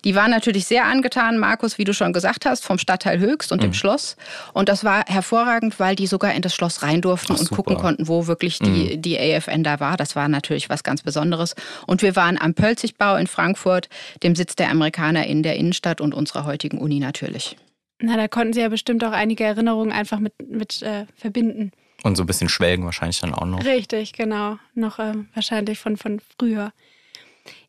Die 0.03 0.15
waren 0.15 0.31
natürlich 0.31 0.65
sehr 0.65 0.85
angetan, 0.85 1.37
Markus, 1.37 1.77
wie 1.77 1.83
du 1.83 1.93
schon 1.93 2.13
gesagt 2.13 2.45
hast, 2.45 2.63
vom 2.63 2.77
Stadtteil 2.77 3.19
Höchst 3.19 3.51
und 3.51 3.59
mhm. 3.59 3.67
dem 3.67 3.73
Schloss. 3.73 4.15
Und 4.53 4.69
das 4.69 4.83
war 4.83 5.03
hervorragend, 5.07 5.79
weil 5.79 5.95
die 5.95 6.07
sogar 6.07 6.33
in 6.33 6.41
das 6.41 6.55
Schloss 6.55 6.83
rein 6.83 7.01
durften 7.01 7.33
Ach, 7.33 7.39
und 7.39 7.47
super. 7.47 7.55
gucken 7.57 7.77
konnten, 7.77 8.07
wo 8.07 8.27
wirklich 8.27 8.59
die, 8.59 8.95
mhm. 8.95 9.01
die 9.01 9.19
AFN 9.19 9.63
da 9.63 9.79
war. 9.79 9.97
Das 9.97 10.15
war 10.15 10.27
natürlich 10.27 10.69
was 10.69 10.83
ganz 10.83 11.01
Besonderes. 11.01 11.55
Und 11.85 12.01
wir 12.01 12.15
waren 12.15 12.39
am 12.39 12.53
Pölzigbau 12.53 13.15
in 13.15 13.27
Frankfurt, 13.27 13.89
dem 14.23 14.35
Sitz 14.35 14.55
der 14.55 14.69
Amerikaner 14.69 14.84
Amerikaner 14.85 15.25
in 15.25 15.41
der 15.41 15.55
Innenstadt 15.55 15.99
und 15.99 16.13
unserer 16.13 16.45
heutigen 16.45 16.77
Uni 16.77 16.99
natürlich. 16.99 17.57
Na, 17.99 18.17
da 18.17 18.27
konnten 18.27 18.53
Sie 18.53 18.59
ja 18.59 18.69
bestimmt 18.69 19.03
auch 19.03 19.13
einige 19.13 19.43
Erinnerungen 19.43 19.91
einfach 19.91 20.19
mit, 20.19 20.33
mit 20.47 20.83
äh, 20.83 21.05
verbinden. 21.15 21.71
Und 22.03 22.17
so 22.17 22.23
ein 22.23 22.27
bisschen 22.27 22.49
schwelgen 22.49 22.85
wahrscheinlich 22.85 23.19
dann 23.19 23.33
auch 23.33 23.45
noch. 23.45 23.65
Richtig, 23.65 24.13
genau. 24.13 24.59
Noch 24.75 24.99
äh, 24.99 25.13
wahrscheinlich 25.33 25.79
von, 25.79 25.97
von 25.97 26.21
früher. 26.37 26.71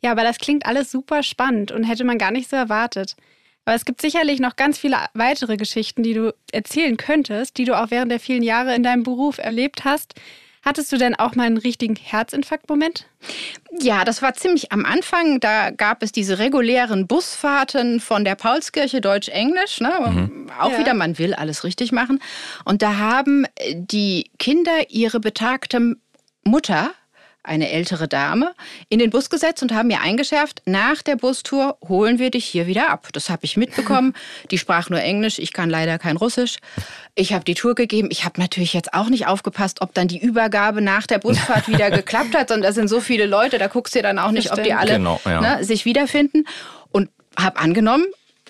Ja, 0.03 0.11
aber 0.11 0.25
das 0.25 0.39
klingt 0.39 0.67
alles 0.67 0.91
super 0.91 1.23
spannend 1.23 1.73
und 1.73 1.85
hätte 1.85 2.05
man 2.05 2.19
gar 2.19 2.33
nicht 2.33 2.51
so 2.51 2.57
erwartet. 2.57 3.17
Aber 3.65 3.75
es 3.75 3.87
gibt 3.87 4.03
sicherlich 4.03 4.39
noch 4.39 4.57
ganz 4.57 4.79
viele 4.79 4.97
weitere 5.15 5.57
Geschichten, 5.57 6.03
die 6.03 6.13
du 6.13 6.35
erzählen 6.53 6.99
könntest, 6.99 7.57
die 7.57 7.65
du 7.65 7.81
auch 7.81 7.91
während 7.91 8.13
der 8.13 8.21
vielen 8.21 8.43
Jahre 8.43 8.75
in 8.75 8.83
deinem 8.83 9.05
Beruf 9.05 9.39
erlebt 9.39 9.85
hast. 9.85 10.15
Hattest 10.67 10.91
du 10.91 10.99
denn 10.99 11.15
auch 11.15 11.37
mal 11.37 11.45
einen 11.45 11.59
richtigen 11.59 11.95
Herzinfarktmoment? 11.95 13.07
Ja, 13.79 14.05
das 14.05 14.21
war 14.21 14.35
ziemlich 14.35 14.73
am 14.73 14.85
Anfang. 14.85 15.39
Da 15.39 15.71
gab 15.71 16.03
es 16.03 16.11
diese 16.11 16.41
regulären 16.41 17.07
Busfahrten 17.07 18.01
von 18.01 18.25
der 18.25 18.35
Paulskirche 18.35 19.01
Deutsch-Englisch. 19.01 19.81
Ne? 19.81 19.93
Mhm. 20.11 20.51
Auch 20.59 20.73
ja. 20.73 20.79
wieder, 20.81 20.95
man 20.95 21.19
will 21.19 21.35
alles 21.35 21.63
richtig 21.63 21.93
machen. 21.93 22.21
Und 22.65 22.83
da 22.83 22.97
haben 22.97 23.47
die 23.75 24.29
Kinder 24.41 24.91
ihre 24.91 25.21
betagte 25.21 25.95
Mutter 26.43 26.91
eine 27.47 27.71
ältere 27.71 28.09
Dame, 28.09 28.55
in 28.89 28.99
den 28.99 29.11
Bus 29.11 29.31
gesetzt 29.31 29.63
und 29.63 29.73
haben 29.73 29.89
mir 29.89 30.01
eingeschärft, 30.01 30.63
nach 30.67 31.03
der 31.03 31.17
Bustour 31.17 31.79
holen 31.89 32.19
wir 32.19 32.31
dich 32.31 32.45
hier 32.45 32.67
wieder 32.67 32.91
ab. 32.91 33.09
Das 33.13 33.31
habe 33.31 33.45
ich 33.45 33.57
mitbekommen. 33.57 34.15
Die 34.51 34.59
sprach 34.59 34.91
nur 34.91 35.01
Englisch, 35.01 35.39
ich 35.39 35.53
kann 35.53 35.71
leider 35.71 35.99
kein 35.99 36.17
Russisch. 36.17 36.59
Ich 37.15 37.33
habe 37.33 37.45
die 37.45 37.55
Tour 37.55 37.75
gegeben. 37.75 38.09
Ich 38.11 38.25
habe 38.25 38.41
natürlich 38.41 38.75
jetzt 38.75 38.93
auch 38.93 39.09
nicht 39.09 39.27
aufgepasst, 39.27 39.81
ob 39.81 39.95
dann 39.95 40.07
die 40.07 40.19
Übergabe 40.19 40.83
nach 40.83 41.07
der 41.07 41.19
Busfahrt 41.19 41.67
wieder 41.69 41.91
geklappt 41.91 42.37
hat. 42.37 42.51
Und 42.51 42.63
da 42.63 42.73
sind 42.73 42.89
so 42.89 43.01
viele 43.01 43.27
Leute, 43.27 43.59
da 43.59 43.69
guckst 43.69 43.95
du 43.95 44.03
dann 44.03 44.19
auch 44.19 44.33
nicht, 44.33 44.53
ob 44.53 44.63
die 44.63 44.75
alle 44.75 44.93
genau, 44.93 45.21
ja. 45.25 45.41
ne, 45.41 45.65
sich 45.65 45.87
wiederfinden. 45.87 46.45
Und 46.91 47.09
habe 47.39 47.59
angenommen, 47.59 48.05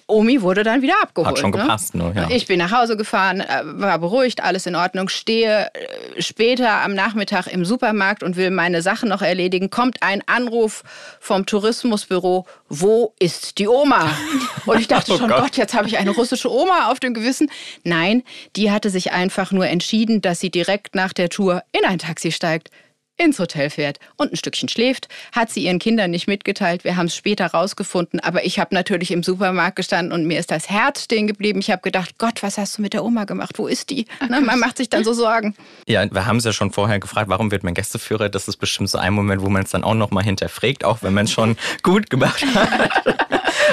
Omi 0.09 0.41
wurde 0.41 0.63
dann 0.63 0.83
wieder 0.83 0.95
abgeholt. 1.03 1.31
Hat 1.31 1.39
schon 1.39 1.51
ne? 1.51 1.59
gepasst, 1.59 1.95
ne? 1.95 2.05
nur, 2.05 2.15
ja. 2.15 2.29
Ich 2.31 2.47
bin 2.47 2.59
nach 2.59 2.71
Hause 2.71 2.97
gefahren, 2.97 3.41
äh, 3.41 3.63
war 3.65 3.99
beruhigt, 3.99 4.43
alles 4.43 4.67
in 4.67 4.77
Ordnung, 4.77 5.09
stehe 5.09 5.67
äh, 5.67 6.23
später 6.23 6.83
am 6.83 6.95
Nachmittag 6.95 7.49
im 7.49 7.65
Supermarkt 7.65 8.23
und 8.23 8.37
will 8.37 8.51
meine 8.51 8.83
Sachen 8.83 9.09
noch 9.09 9.23
erledigen. 9.23 9.69
Kommt 9.69 10.03
ein 10.03 10.23
Anruf 10.27 10.85
vom 11.19 11.45
Tourismusbüro, 11.45 12.47
wo 12.69 13.15
ist 13.19 13.59
die 13.59 13.69
Oma? 13.69 14.11
Und 14.67 14.81
ich 14.81 14.89
dachte 14.89 15.13
oh 15.13 15.19
schon, 15.19 15.29
Gott. 15.29 15.43
Gott, 15.43 15.57
jetzt 15.57 15.75
habe 15.75 15.87
ich 15.87 15.99
eine 15.99 16.11
russische 16.11 16.51
Oma 16.51 16.91
auf 16.91 16.99
dem 16.99 17.15
Gewissen. 17.15 17.49
Nein, 17.85 18.25
die 18.57 18.73
hatte 18.73 18.91
sich 18.91 19.13
einfach 19.13 19.53
nur 19.53 19.69
entschieden, 19.69 20.21
dass 20.21 20.41
sie 20.41 20.51
direkt 20.51 20.97
nach 20.97 21.13
der 21.13 21.29
Tour 21.29 21.63
in 21.71 21.85
ein 21.85 21.99
Taxi 21.99 22.33
steigt 22.33 22.71
ins 23.16 23.38
Hotel 23.38 23.70
fährt 23.70 23.99
und 24.16 24.32
ein 24.32 24.37
Stückchen 24.37 24.68
schläft, 24.68 25.08
hat 25.32 25.50
sie 25.50 25.64
ihren 25.64 25.78
Kindern 25.78 26.11
nicht 26.11 26.26
mitgeteilt. 26.26 26.85
Wir 26.85 26.96
haben 26.96 27.06
es 27.06 27.16
später 27.16 27.46
rausgefunden, 27.46 28.20
aber 28.20 28.44
ich 28.44 28.58
habe 28.58 28.75
natürlich 28.75 29.11
im 29.11 29.23
Supermarkt 29.23 29.76
gestanden 29.76 30.12
und 30.12 30.26
mir 30.26 30.38
ist 30.38 30.50
das 30.50 30.68
Herz 30.68 31.04
stehen 31.04 31.26
geblieben. 31.26 31.61
Ich 31.61 31.70
habe 31.70 31.82
gedacht, 31.82 32.18
Gott, 32.18 32.42
was 32.42 32.58
hast 32.58 32.78
du 32.78 32.82
mit 32.82 32.92
der 32.92 33.04
Oma 33.04 33.25
gemacht? 33.25 33.58
Wo 33.58 33.66
ist 33.66 33.90
die? 33.90 34.06
Ne, 34.28 34.40
man 34.40 34.58
macht 34.58 34.76
sich 34.76 34.88
dann 34.88 35.04
so 35.04 35.12
Sorgen. 35.12 35.54
Ja, 35.87 36.11
wir 36.12 36.26
haben 36.26 36.37
es 36.37 36.44
ja 36.44 36.52
schon 36.52 36.73
vorher 36.73 36.99
gefragt, 36.99 37.28
warum 37.28 37.50
wird 37.50 37.64
man 37.64 37.75
Gästeführer? 37.75 38.28
Das 38.28 38.49
ist 38.49 38.56
bestimmt 38.56 38.90
so 38.90 38.99
ein 38.99 39.12
Moment, 39.12 39.42
wo 39.42 39.49
man 39.49 39.62
es 39.62 39.70
dann 39.70 39.85
auch 39.85 39.94
noch 39.94 40.11
mal 40.11 40.23
hinterfragt, 40.23 40.85
auch 40.85 41.02
wenn 41.02 41.14
man 41.14 41.25
es 41.25 41.32
schon 41.32 41.56
gut 41.82 42.11
gemacht 42.11 42.44
hat. 42.54 43.16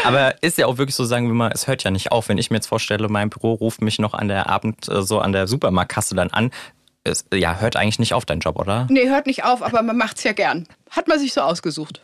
Aber 0.03 0.41
ist 0.41 0.57
ja 0.57 0.67
auch 0.67 0.77
wirklich 0.77 0.95
so, 0.95 1.05
sagen 1.05 1.27
wir 1.27 1.33
mal, 1.33 1.51
es 1.53 1.67
hört 1.67 1.83
ja 1.83 1.91
nicht 1.91 2.11
auf. 2.11 2.29
Wenn 2.29 2.37
ich 2.37 2.49
mir 2.49 2.57
jetzt 2.57 2.67
vorstelle, 2.67 3.07
mein 3.09 3.29
Büro 3.29 3.53
ruft 3.53 3.81
mich 3.81 3.99
noch 3.99 4.13
an 4.13 4.27
der 4.27 4.49
Abend 4.49 4.87
äh, 4.89 5.01
so 5.01 5.19
an 5.19 5.31
der 5.31 5.47
Supermarktkasse 5.47 6.15
dann 6.15 6.29
an, 6.29 6.51
es 7.03 7.25
ja, 7.33 7.59
hört 7.59 7.75
eigentlich 7.75 7.99
nicht 7.99 8.13
auf, 8.13 8.25
dein 8.25 8.39
Job, 8.39 8.57
oder? 8.57 8.87
Nee, 8.89 9.09
hört 9.09 9.27
nicht 9.27 9.43
auf, 9.43 9.61
aber 9.61 9.81
man 9.81 9.97
macht 9.97 10.17
es 10.17 10.23
ja 10.23 10.33
gern. 10.33 10.67
Hat 10.89 11.07
man 11.07 11.19
sich 11.19 11.33
so 11.33 11.41
ausgesucht. 11.41 12.01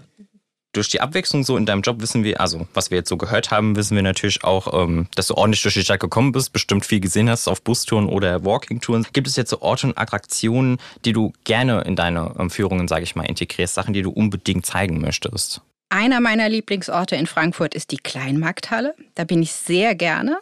Durch 0.72 0.88
die 0.88 1.01
Abwechslung 1.01 1.44
so 1.44 1.58
in 1.58 1.65
deinem 1.65 1.82
Job 1.82 2.00
wissen 2.00 2.24
wir, 2.24 2.39
also 2.39 2.68
was 2.75 2.91
wir 2.91 3.00
jetzt 3.00 3.10
so 3.10 3.18
gehört 3.18 3.50
haben, 3.50 3.75
wissen 3.75 3.96
wir 3.96 4.03
natürlich 4.03 4.44
auch, 4.44 4.72
ähm, 4.72 5.08
dass 5.15 5.27
du 5.27 5.34
ordentlich 5.34 5.63
durch 5.63 5.74
die 5.74 5.82
Stadt 5.82 6.00
gekommen 6.00 6.32
bist, 6.32 6.53
bestimmt 6.53 6.86
viel 6.86 7.00
gesehen 7.00 7.27
hast 7.27 7.48
auf 7.48 7.63
Bustouren 7.63 8.08
oder 8.08 8.46
Walking-Touren. 8.46 9.08
Gibt 9.12 9.27
es 9.27 9.36
jetzt 9.36 9.50
so 9.50 9.62
Orte 9.62 9.88
und 9.88 9.98
Attraktionen, 9.98 10.77
die 11.06 11.13
du 11.13 11.34
gerne 11.44 11.82
in 11.82 11.96
deine 11.96 12.36
ähm, 12.38 12.51
Führungen, 12.51 12.88
sage 12.88 13.03
ich 13.03 13.15
mal, 13.15 13.24
integrierst, 13.24 13.74
Sachen, 13.74 13.96
die 13.96 14.03
du 14.03 14.12
unbedingt 14.12 14.65
zeigen 14.65 15.01
möchtest? 15.01 15.62
Einer 15.89 16.20
meiner 16.20 16.50
Lieblingsorte 16.50 17.15
in 17.15 17.25
Frankfurt 17.25 17.74
ist 17.74 17.89
die 17.89 17.98
Kleinmarkthalle. 17.98 18.94
Da 19.15 19.24
bin 19.24 19.41
ich 19.41 19.53
sehr 19.53 19.96
gerne. 19.96 20.39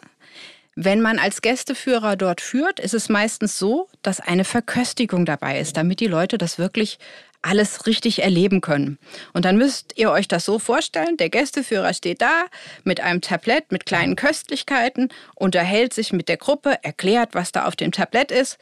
Wenn 0.80 1.00
man 1.00 1.18
als 1.18 1.42
Gästeführer 1.42 2.14
dort 2.14 2.40
führt, 2.40 2.78
ist 2.78 2.94
es 2.94 3.08
meistens 3.08 3.58
so, 3.58 3.88
dass 4.02 4.20
eine 4.20 4.44
Verköstigung 4.44 5.26
dabei 5.26 5.58
ist, 5.58 5.76
damit 5.76 5.98
die 5.98 6.06
Leute 6.06 6.38
das 6.38 6.56
wirklich 6.56 7.00
alles 7.42 7.88
richtig 7.88 8.22
erleben 8.22 8.60
können. 8.60 8.96
Und 9.32 9.44
dann 9.44 9.58
müsst 9.58 9.94
ihr 9.96 10.12
euch 10.12 10.28
das 10.28 10.44
so 10.44 10.60
vorstellen, 10.60 11.16
der 11.16 11.30
Gästeführer 11.30 11.92
steht 11.94 12.22
da 12.22 12.44
mit 12.84 13.00
einem 13.00 13.20
Tablett 13.20 13.72
mit 13.72 13.86
kleinen 13.86 14.14
Köstlichkeiten, 14.14 15.08
unterhält 15.34 15.94
sich 15.94 16.12
mit 16.12 16.28
der 16.28 16.36
Gruppe, 16.36 16.78
erklärt, 16.82 17.30
was 17.32 17.50
da 17.50 17.64
auf 17.64 17.74
dem 17.74 17.90
Tablett 17.90 18.30
ist. 18.30 18.56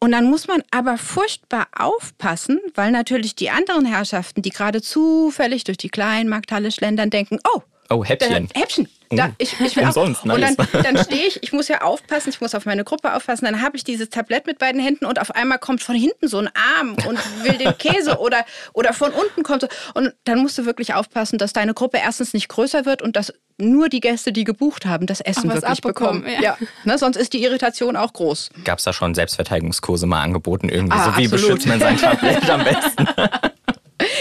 Und 0.00 0.12
dann 0.12 0.26
muss 0.26 0.46
man 0.46 0.62
aber 0.70 0.98
furchtbar 0.98 1.68
aufpassen, 1.74 2.60
weil 2.74 2.90
natürlich 2.90 3.36
die 3.36 3.48
anderen 3.48 3.86
Herrschaften, 3.86 4.42
die 4.42 4.50
gerade 4.50 4.82
zufällig 4.82 5.64
durch 5.64 5.78
die 5.78 5.88
Kleinmarkthalle 5.88 6.70
schlendern, 6.70 7.08
denken, 7.08 7.38
oh, 7.54 7.62
Oh, 7.90 8.04
Häppchen. 8.04 8.48
Häppchen. 8.54 8.88
Da, 9.16 9.28
oh. 9.28 9.34
ich, 9.38 9.60
ich 9.60 9.76
Umsonst, 9.76 10.24
nice. 10.24 10.56
Und 10.56 10.74
dann, 10.74 10.82
dann 10.82 11.04
stehe 11.04 11.26
ich, 11.26 11.42
ich 11.42 11.52
muss 11.52 11.68
ja 11.68 11.82
aufpassen, 11.82 12.30
ich 12.30 12.40
muss 12.40 12.54
auf 12.54 12.66
meine 12.66 12.84
Gruppe 12.84 13.14
aufpassen, 13.14 13.44
dann 13.44 13.62
habe 13.62 13.76
ich 13.76 13.84
dieses 13.84 14.10
Tablett 14.10 14.46
mit 14.46 14.58
beiden 14.58 14.80
Händen 14.80 15.04
und 15.04 15.20
auf 15.20 15.34
einmal 15.34 15.58
kommt 15.58 15.82
von 15.82 15.94
hinten 15.94 16.28
so 16.28 16.38
ein 16.38 16.48
Arm 16.78 16.96
und 17.06 17.18
will 17.44 17.58
den 17.58 17.76
Käse 17.78 18.18
oder, 18.20 18.44
oder 18.72 18.92
von 18.92 19.12
unten 19.12 19.42
kommt 19.42 19.62
so. 19.62 19.68
Und 19.94 20.14
dann 20.24 20.38
musst 20.40 20.58
du 20.58 20.66
wirklich 20.66 20.94
aufpassen, 20.94 21.38
dass 21.38 21.52
deine 21.52 21.74
Gruppe 21.74 21.98
erstens 21.98 22.32
nicht 22.32 22.48
größer 22.48 22.86
wird 22.86 23.02
und 23.02 23.16
dass 23.16 23.32
nur 23.56 23.88
die 23.88 24.00
Gäste, 24.00 24.32
die 24.32 24.44
gebucht 24.44 24.84
haben, 24.84 25.06
das 25.06 25.20
Essen 25.20 25.52
wirklich 25.52 25.80
bekommen. 25.80 26.24
Ja. 26.26 26.42
ja. 26.42 26.58
Ne, 26.84 26.98
sonst 26.98 27.16
ist 27.16 27.32
die 27.32 27.44
Irritation 27.44 27.96
auch 27.96 28.12
groß. 28.12 28.50
Gab 28.64 28.78
es 28.78 28.84
da 28.84 28.92
schon 28.92 29.14
Selbstverteidigungskurse 29.14 30.06
mal 30.06 30.22
angeboten 30.22 30.68
irgendwie? 30.68 30.96
Ah, 30.98 31.12
so 31.12 31.16
wie 31.16 31.26
absolut. 31.26 31.30
beschützt 31.30 31.66
man 31.66 31.78
sein 31.78 31.96
Tablett 31.98 32.50
am 32.50 32.64
besten? 32.64 33.06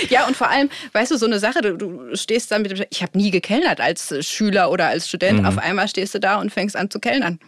Ja, 0.09 0.27
und 0.27 0.35
vor 0.35 0.49
allem, 0.49 0.69
weißt 0.91 1.11
du, 1.11 1.17
so 1.17 1.25
eine 1.25 1.39
Sache, 1.39 1.61
du, 1.61 1.77
du 1.77 2.15
stehst 2.15 2.51
da 2.51 2.59
mit 2.59 2.71
dem, 2.71 2.85
ich 2.89 3.01
habe 3.01 3.17
nie 3.17 3.31
gekellnert 3.31 3.79
als 3.79 4.13
Schüler 4.27 4.71
oder 4.71 4.87
als 4.87 5.07
Student, 5.07 5.41
mhm. 5.41 5.45
auf 5.45 5.57
einmal 5.57 5.87
stehst 5.87 6.13
du 6.15 6.19
da 6.19 6.39
und 6.39 6.51
fängst 6.51 6.75
an 6.75 6.89
zu 6.89 6.99
kellnern. 6.99 7.39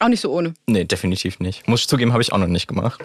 Auch 0.00 0.08
nicht 0.08 0.20
so 0.20 0.32
ohne. 0.32 0.54
Nee, 0.66 0.84
definitiv 0.84 1.40
nicht. 1.40 1.66
Muss 1.66 1.80
ich 1.80 1.88
zugeben, 1.88 2.12
habe 2.12 2.22
ich 2.22 2.32
auch 2.32 2.38
noch 2.38 2.46
nicht 2.46 2.68
gemacht. 2.68 3.00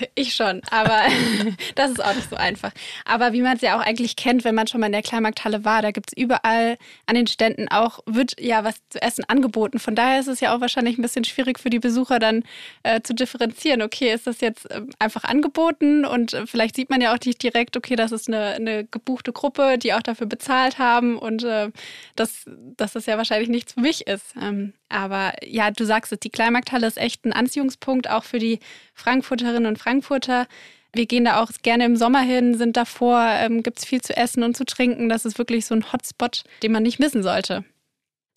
Ich 0.14 0.34
schon, 0.34 0.60
aber 0.70 1.02
das 1.74 1.92
ist 1.92 2.04
auch 2.04 2.14
nicht 2.14 2.28
so 2.28 2.36
einfach. 2.36 2.72
Aber 3.04 3.32
wie 3.32 3.42
man 3.42 3.56
es 3.56 3.62
ja 3.62 3.76
auch 3.78 3.84
eigentlich 3.84 4.16
kennt, 4.16 4.44
wenn 4.44 4.54
man 4.54 4.66
schon 4.66 4.80
mal 4.80 4.86
in 4.86 4.92
der 4.92 5.02
Kleinmarkthalle 5.02 5.64
war, 5.64 5.82
da 5.82 5.90
gibt 5.90 6.10
es 6.10 6.22
überall 6.22 6.76
an 7.06 7.14
den 7.14 7.26
Ständen 7.26 7.68
auch, 7.68 8.00
wird 8.06 8.40
ja 8.40 8.64
was 8.64 8.76
zu 8.90 9.00
essen 9.00 9.24
angeboten. 9.28 9.78
Von 9.78 9.94
daher 9.94 10.20
ist 10.20 10.28
es 10.28 10.40
ja 10.40 10.54
auch 10.54 10.60
wahrscheinlich 10.60 10.98
ein 10.98 11.02
bisschen 11.02 11.24
schwierig 11.24 11.58
für 11.58 11.70
die 11.70 11.78
Besucher 11.78 12.18
dann 12.18 12.44
äh, 12.82 13.00
zu 13.02 13.14
differenzieren. 13.14 13.82
Okay, 13.82 14.12
ist 14.12 14.26
das 14.26 14.40
jetzt 14.40 14.70
äh, 14.70 14.82
einfach 14.98 15.24
angeboten 15.24 16.04
und 16.04 16.34
äh, 16.34 16.46
vielleicht 16.46 16.76
sieht 16.76 16.90
man 16.90 17.00
ja 17.00 17.14
auch 17.14 17.18
nicht 17.24 17.42
direkt, 17.42 17.76
okay, 17.76 17.96
das 17.96 18.12
ist 18.12 18.28
eine, 18.28 18.54
eine 18.54 18.84
gebuchte 18.84 19.32
Gruppe, 19.32 19.78
die 19.78 19.94
auch 19.94 20.02
dafür 20.02 20.26
bezahlt 20.26 20.78
haben 20.78 21.18
und 21.18 21.44
äh, 21.44 21.70
dass, 22.16 22.44
dass 22.76 22.92
das 22.92 23.06
ja 23.06 23.16
wahrscheinlich 23.16 23.48
nichts 23.48 23.74
für 23.74 23.80
mich 23.80 24.06
ist. 24.06 24.34
Ähm, 24.40 24.74
aber 24.90 25.34
ja, 25.46 25.70
du 25.70 25.84
sagst 25.84 26.12
es, 26.12 26.18
die 26.18 26.30
Kleinmarkthalle 26.30 26.86
ist 26.86 26.98
echt 26.98 27.24
ein 27.24 27.32
Anziehungspunkt 27.32 28.10
auch 28.10 28.24
für 28.24 28.40
die 28.40 28.58
Frankfurterinnen 28.92 29.66
und 29.66 29.78
Frankfurter. 29.90 30.46
Wir 30.92 31.06
gehen 31.06 31.24
da 31.24 31.42
auch 31.42 31.50
gerne 31.62 31.84
im 31.84 31.96
Sommer 31.96 32.20
hin, 32.20 32.56
sind 32.56 32.76
davor, 32.76 33.20
ähm, 33.38 33.62
gibt 33.62 33.78
es 33.78 33.84
viel 33.84 34.00
zu 34.00 34.16
essen 34.16 34.42
und 34.42 34.56
zu 34.56 34.64
trinken. 34.64 35.08
Das 35.08 35.24
ist 35.24 35.38
wirklich 35.38 35.66
so 35.66 35.74
ein 35.74 35.92
Hotspot, 35.92 36.44
den 36.62 36.72
man 36.72 36.82
nicht 36.82 37.00
missen 37.00 37.22
sollte. 37.22 37.64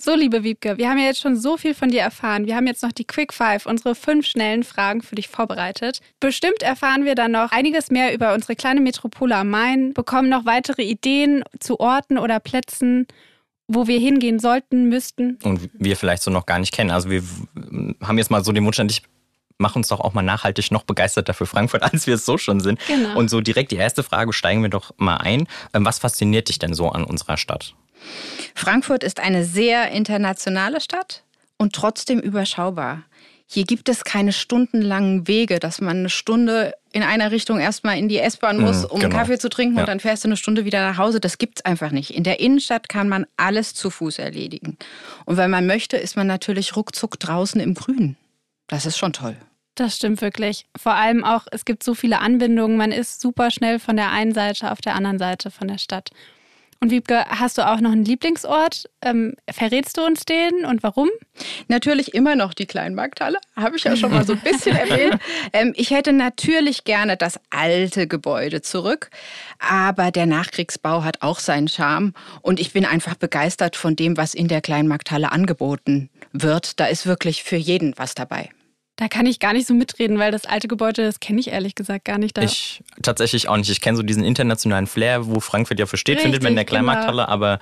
So, 0.02 0.16
liebe 0.16 0.44
Wiebke, 0.44 0.78
wir 0.78 0.90
haben 0.90 0.98
ja 0.98 1.06
jetzt 1.06 1.22
schon 1.22 1.36
so 1.36 1.56
viel 1.56 1.74
von 1.74 1.90
dir 1.90 2.02
erfahren. 2.02 2.48
Wir 2.48 2.56
haben 2.56 2.68
jetzt 2.68 2.84
noch 2.84 2.92
die 2.92 3.06
Quick 3.06 3.32
Five, 3.32 3.68
unsere 3.68 3.96
fünf 3.96 4.26
schnellen 4.26 4.64
Fragen 4.64 5.02
für 5.02 5.16
dich 5.16 5.30
vorbereitet. 5.30 6.00
Bestimmt 6.20 6.62
erfahren 6.62 7.06
wir 7.06 7.16
dann 7.16 7.32
noch 7.32 7.52
einiges 7.52 7.90
mehr 7.90 8.14
über 8.14 8.34
unsere 8.34 8.56
kleine 8.56 8.82
Metropole 8.82 9.36
am 9.36 9.50
Main, 9.50 9.94
bekommen 9.94 10.30
noch 10.30 10.46
weitere 10.46 10.84
Ideen 10.84 11.44
zu 11.60 11.80
Orten 11.80 12.18
oder 12.18 12.40
Plätzen 12.40 13.08
wo 13.70 13.88
wir 13.88 13.98
hingehen 13.98 14.40
sollten, 14.40 14.90
müssten. 14.90 15.40
Und 15.42 15.70
wir 15.74 15.96
vielleicht 15.96 16.22
so 16.22 16.30
noch 16.30 16.46
gar 16.46 16.60
nicht 16.60 16.74
kennen. 16.74 16.92
Also 16.92 17.10
wir 17.10 17.24
haben 18.02 18.18
jetzt 18.18 18.30
mal 18.30 18.44
so 18.44 18.52
den 18.52 18.66
Wunsch 18.66 18.80
an 18.80 18.90
dich, 18.90 19.04
mach 19.58 19.76
uns 19.76 19.88
doch 19.88 20.00
auch 20.00 20.14
mal 20.14 20.22
nachhaltig 20.22 20.72
noch 20.72 20.84
begeisterter 20.84 21.34
für 21.34 21.46
Frankfurt, 21.46 21.84
als 21.94 22.08
wir 22.08 22.16
es 22.16 22.26
so 22.26 22.38
schon 22.38 22.60
sind. 22.60 22.80
Genau. 22.88 23.18
Und 23.18 23.30
so 23.30 23.42
direkt 23.42 23.72
die 23.72 23.78
erste 23.78 24.04
Frage, 24.04 24.34
steigen 24.34 24.62
wir 24.62 24.70
doch 24.70 24.92
mal 24.98 25.18
ein. 25.18 25.48
Ähm, 25.74 25.86
was 25.86 26.00
fasziniert 26.00 26.50
dich 26.50 26.60
denn 26.60 26.74
so 26.74 26.90
an 26.90 27.04
unserer 27.04 27.38
Stadt? 27.38 27.76
Frankfurt 28.56 29.04
ist 29.04 29.20
eine 29.20 29.46
sehr 29.46 29.92
internationale 29.92 30.82
Stadt 30.82 31.24
und 31.58 31.74
trotzdem 31.74 32.20
überschaubar. 32.20 33.04
Hier 33.46 33.66
gibt 33.66 33.88
es 33.88 34.04
keine 34.04 34.34
stundenlangen 34.34 35.28
Wege, 35.28 35.60
dass 35.60 35.80
man 35.80 35.98
eine 35.98 36.10
Stunde 36.10 36.74
in 36.92 37.04
einer 37.04 37.32
Richtung 37.32 37.60
erstmal 37.60 37.98
in 37.98 38.08
die 38.08 38.18
S-Bahn 38.18 38.60
muss, 38.60 38.84
mhm, 38.84 38.90
um 38.90 39.00
genau. 39.00 39.16
Kaffee 39.16 39.38
zu 39.38 39.50
trinken 39.50 39.76
ja. 39.76 39.82
und 39.82 39.88
dann 39.88 40.00
fährst 40.00 40.24
du 40.24 40.28
eine 40.28 40.38
Stunde 40.38 40.66
wieder 40.66 40.82
nach 40.82 40.98
Hause. 40.98 41.20
Das 41.20 41.38
gibt 41.38 41.60
es 41.60 41.66
einfach 41.66 41.92
nicht. 41.92 42.12
In 42.12 42.24
der 42.24 42.40
Innenstadt 42.40 42.90
kann 42.90 43.10
man 43.10 43.26
alles 43.38 43.74
zu 43.74 43.90
Fuß 43.90 44.20
erledigen. 44.20 44.78
Und 45.26 45.38
wenn 45.38 45.52
man 45.52 45.68
möchte, 45.68 45.98
ist 45.98 46.16
man 46.16 46.26
natürlich 46.26 46.76
ruckzuck 46.76 47.20
draußen 47.20 47.62
im 47.62 47.74
Grün. 47.74 48.16
Das 48.74 48.88
ist 48.88 48.98
schon 48.98 49.14
toll. 49.14 49.36
Das 49.76 49.96
stimmt 49.98 50.20
wirklich. 50.22 50.66
Vor 50.76 50.96
allem 50.96 51.24
auch, 51.24 51.46
es 51.52 51.64
gibt 51.64 51.84
so 51.84 51.94
viele 51.94 52.20
Anbindungen. 52.20 52.76
Man 52.76 52.92
ist 52.92 53.22
super 53.22 53.52
schnell 53.52 53.78
von 53.78 53.96
der 53.98 54.10
einen 54.10 54.34
Seite 54.34 54.72
auf 54.72 54.82
der 54.82 54.96
anderen 54.96 55.20
Seite 55.20 55.52
von 55.52 55.68
der 55.68 55.78
Stadt. 55.78 56.10
Und 56.80 56.90
Wiebke, 56.90 57.24
hast 57.30 57.60
du 57.60 57.68
auch 57.68 57.80
noch 57.80 57.92
einen 57.92 58.04
Lieblingsort? 58.04 58.90
Ähm, 59.04 59.36
verrätst 59.48 59.98
du 59.98 60.04
uns 60.04 60.26
den 60.26 60.66
und 60.66 60.82
warum? 60.82 61.08
Natürlich 61.68 62.16
immer 62.16 62.36
noch 62.36 62.56
die 62.56 62.66
Kleinmarkthalle, 62.66 63.38
habe 63.56 63.78
ich 63.78 63.84
ja 63.84 63.96
schon 63.96 64.12
mal 64.12 64.26
so 64.26 64.34
ein 64.34 64.42
bisschen 64.42 64.76
erwähnt. 64.90 65.20
Ähm, 65.54 65.74
ich 65.78 65.92
hätte 65.92 66.12
natürlich 66.12 66.84
gerne 66.84 67.16
das 67.16 67.40
alte 67.52 68.08
Gebäude 68.08 68.64
zurück, 68.64 69.12
aber 69.60 70.10
der 70.10 70.26
Nachkriegsbau 70.26 71.04
hat 71.04 71.22
auch 71.22 71.38
seinen 71.38 71.68
Charme 71.68 72.16
und 72.42 72.60
ich 72.60 72.74
bin 72.74 72.86
einfach 72.86 73.16
begeistert 73.16 73.76
von 73.76 73.96
dem, 73.96 74.18
was 74.18 74.34
in 74.34 74.48
der 74.48 74.62
Kleinmarkthalle 74.62 75.32
angeboten 75.32 76.10
wird. 76.32 76.80
Da 76.80 76.88
ist 76.88 77.06
wirklich 77.06 77.44
für 77.44 77.56
jeden 77.56 77.94
was 77.98 78.16
dabei. 78.16 78.50
Da 78.96 79.08
kann 79.08 79.26
ich 79.26 79.40
gar 79.40 79.54
nicht 79.54 79.68
so 79.68 79.74
mitreden, 79.74 80.20
weil 80.20 80.32
das 80.32 80.46
alte 80.46 80.68
Gebäude, 80.68 81.04
das 81.04 81.20
kenne 81.20 81.40
ich 81.40 81.48
ehrlich 81.48 81.74
gesagt 81.74 82.06
gar 82.06 82.20
nicht. 82.20 82.38
Da. 82.38 82.44
Ich 82.44 82.84
tatsächlich 83.02 83.50
auch 83.50 83.58
nicht. 83.58 83.70
Ich 83.70 83.82
kenne 83.82 83.98
so 83.98 84.04
diesen 84.04 84.24
internationalen 84.24 84.86
Flair, 84.86 85.26
wo 85.26 85.40
Frankfurt 85.40 85.80
ja 85.80 85.88
für 85.88 85.98
steht, 85.98 86.18
Richtig, 86.18 86.26
findet 86.26 86.44
man 86.44 86.52
in 86.52 86.58
der 86.58 86.66
Kleinmarkthalle, 86.66 87.24
genau. 87.24 87.34
aber 87.34 87.60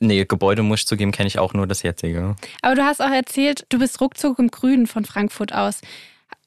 Nee, 0.00 0.24
Gebäude 0.24 0.62
muss 0.62 0.80
ich 0.80 0.86
zugeben, 0.86 1.12
kenne 1.12 1.26
ich 1.26 1.38
auch 1.38 1.54
nur 1.54 1.66
das 1.66 1.82
jetzige. 1.82 2.36
Aber 2.62 2.74
du 2.74 2.84
hast 2.84 3.02
auch 3.02 3.10
erzählt, 3.10 3.66
du 3.68 3.78
bist 3.78 4.00
ruckzuck 4.00 4.38
im 4.38 4.48
Grünen 4.48 4.86
von 4.86 5.04
Frankfurt 5.04 5.52
aus. 5.52 5.80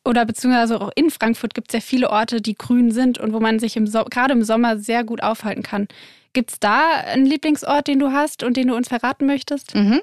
Oder 0.03 0.25
beziehungsweise 0.25 0.81
auch 0.81 0.89
in 0.95 1.11
Frankfurt 1.11 1.53
gibt 1.53 1.69
es 1.69 1.73
ja 1.73 1.81
viele 1.81 2.09
Orte, 2.09 2.41
die 2.41 2.55
grün 2.55 2.91
sind 2.91 3.17
und 3.17 3.33
wo 3.33 3.39
man 3.39 3.59
sich 3.59 3.75
im 3.75 3.88
so 3.88 4.03
gerade 4.05 4.33
im 4.33 4.43
Sommer 4.43 4.77
sehr 4.77 5.03
gut 5.03 5.21
aufhalten 5.21 5.63
kann. 5.63 5.88
Gibt 6.33 6.51
es 6.51 6.59
da 6.59 7.01
einen 7.05 7.25
Lieblingsort, 7.25 7.88
den 7.88 8.00
du 8.00 8.11
hast 8.11 8.41
und 8.43 8.57
den 8.57 8.69
du 8.69 8.75
uns 8.75 8.88
verraten 8.88 9.25
möchtest? 9.25 9.75
Mhm. 9.75 10.01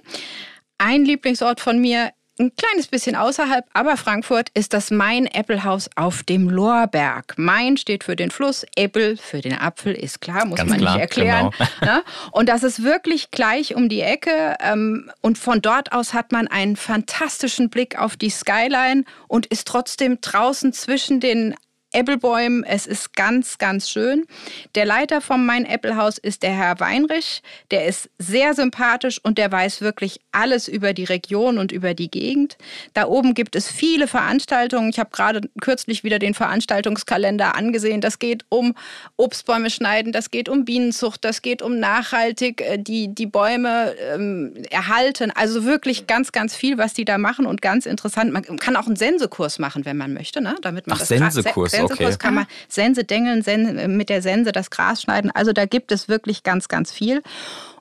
Ein 0.76 1.04
Lieblingsort 1.04 1.61
von 1.61 1.80
mir 1.80 2.11
ein 2.38 2.52
kleines 2.57 2.87
bisschen 2.87 3.16
außerhalb, 3.16 3.64
aber 3.73 3.97
Frankfurt 3.97 4.49
ist 4.54 4.73
das 4.73 4.90
Main-Apple-Haus 4.90 5.90
auf 5.97 6.23
dem 6.23 6.49
Lorberg. 6.49 7.35
Main 7.37 7.76
steht 7.76 8.04
für 8.04 8.16
den 8.16 8.30
Fluss, 8.30 8.64
Apple 8.76 9.16
für 9.16 9.40
den 9.40 9.59
Apfel, 9.59 9.95
ist 9.95 10.21
klar, 10.21 10.45
muss 10.47 10.59
Ganz 10.59 10.71
man 10.71 10.78
klar, 10.78 10.95
nicht 10.95 11.00
erklären. 11.00 11.50
Genau. 11.50 11.68
Ne? 11.88 12.02
Und 12.33 12.49
das 12.49 12.64
ist 12.64 12.83
wirklich 12.83 13.30
gleich 13.30 13.75
um 13.75 13.88
die 13.88 14.00
Ecke. 14.00 14.57
Ähm, 14.61 15.11
und 15.21 15.38
von 15.38 15.62
dort 15.62 15.92
aus 15.92 16.12
hat 16.12 16.33
man 16.33 16.49
einen 16.49 16.76
fantastischen 16.76 17.71
Blick 17.71 17.99
auf 17.99 18.16
die 18.16 18.30
Skyline 18.30 19.04
und 19.26 19.47
ist 19.47 19.66
trotzdem 19.66 20.21
draußen 20.21 20.73
zwischen 20.73 21.21
den 21.21 21.54
Applebäumen. 21.95 22.64
Es 22.64 22.87
ist 22.87 23.14
ganz, 23.14 23.59
ganz 23.59 23.88
schön. 23.88 24.26
Der 24.75 24.85
Leiter 24.85 25.21
vom 25.21 25.47
Mein 25.47 25.64
Apple 25.64 25.97
Haus 25.97 26.18
ist 26.18 26.42
der 26.42 26.50
Herr 26.50 26.80
Weinrich. 26.80 27.42
Der 27.71 27.87
ist 27.87 28.11
sehr 28.18 28.54
sympathisch 28.54 29.21
und 29.23 29.38
der 29.38 29.50
weiß 29.50 29.80
wirklich 29.80 30.21
alles 30.33 30.68
über 30.68 30.92
die 30.92 31.04
Region 31.04 31.59
und 31.59 31.73
über 31.73 31.95
die 31.95 32.11
Gegend. 32.11 32.59
Da 32.92 33.07
oben 33.07 33.33
gibt 33.33 33.57
es 33.57 33.71
viele 33.71 34.07
Veranstaltungen. 34.07 34.90
Ich 34.90 34.99
habe 34.99 35.11
gerade 35.11 35.40
kürzlich 35.61 36.04
wieder 36.04 36.18
den 36.18 36.35
Veranstaltungskalender 36.35 37.57
angesehen. 37.57 38.00
Das 38.00 38.18
geht 38.18 38.45
um 38.50 38.75
Obstbäume 39.16 39.71
schneiden, 39.71 40.12
das 40.12 40.30
geht 40.30 40.49
um 40.49 40.64
Bienenzucht, 40.66 41.25
das 41.25 41.40
geht 41.40 41.62
um 41.62 41.78
nachhaltig 41.78 42.61
äh, 42.61 42.78
die, 42.78 43.14
die 43.14 43.26
Bäume 43.26 43.95
ähm, 44.12 44.54
erhalten. 44.71 45.33
Also 45.35 45.64
wirklich 45.64 46.07
ganz, 46.07 46.33
ganz 46.33 46.54
viel, 46.54 46.76
was 46.76 46.92
die 46.92 47.07
da 47.07 47.16
machen 47.16 47.47
und 47.47 47.62
ganz 47.62 47.87
interessant. 47.87 48.33
Man 48.33 48.42
kann 48.59 48.76
auch 48.76 48.87
einen 48.87 48.97
Sensekurs 48.97 49.59
machen, 49.59 49.87
wenn 49.87 49.97
man 49.97 50.12
möchte, 50.12 50.42
ne? 50.42 50.54
damit 50.61 50.87
man 50.87 50.97
Ach, 50.97 51.00
das 51.00 51.09
Sensekurs. 51.09 51.77
Sensekurs 51.78 52.14
okay. 52.14 52.18
kann 52.18 52.35
man 52.35 52.47
Sense 52.68 53.04
dengeln, 53.04 53.42
Sen 53.42 53.97
mit 53.97 54.08
der 54.08 54.23
Sense 54.23 54.52
das 54.52 54.70
Gras 54.70 55.02
schneiden. 55.02 55.30
Also 55.32 55.52
da 55.52 55.66
gibt 55.66 55.92
es 55.92 56.08
wirklich 56.08 56.42
ganz, 56.42 56.68
ganz 56.68 56.92
viel. 56.92 57.23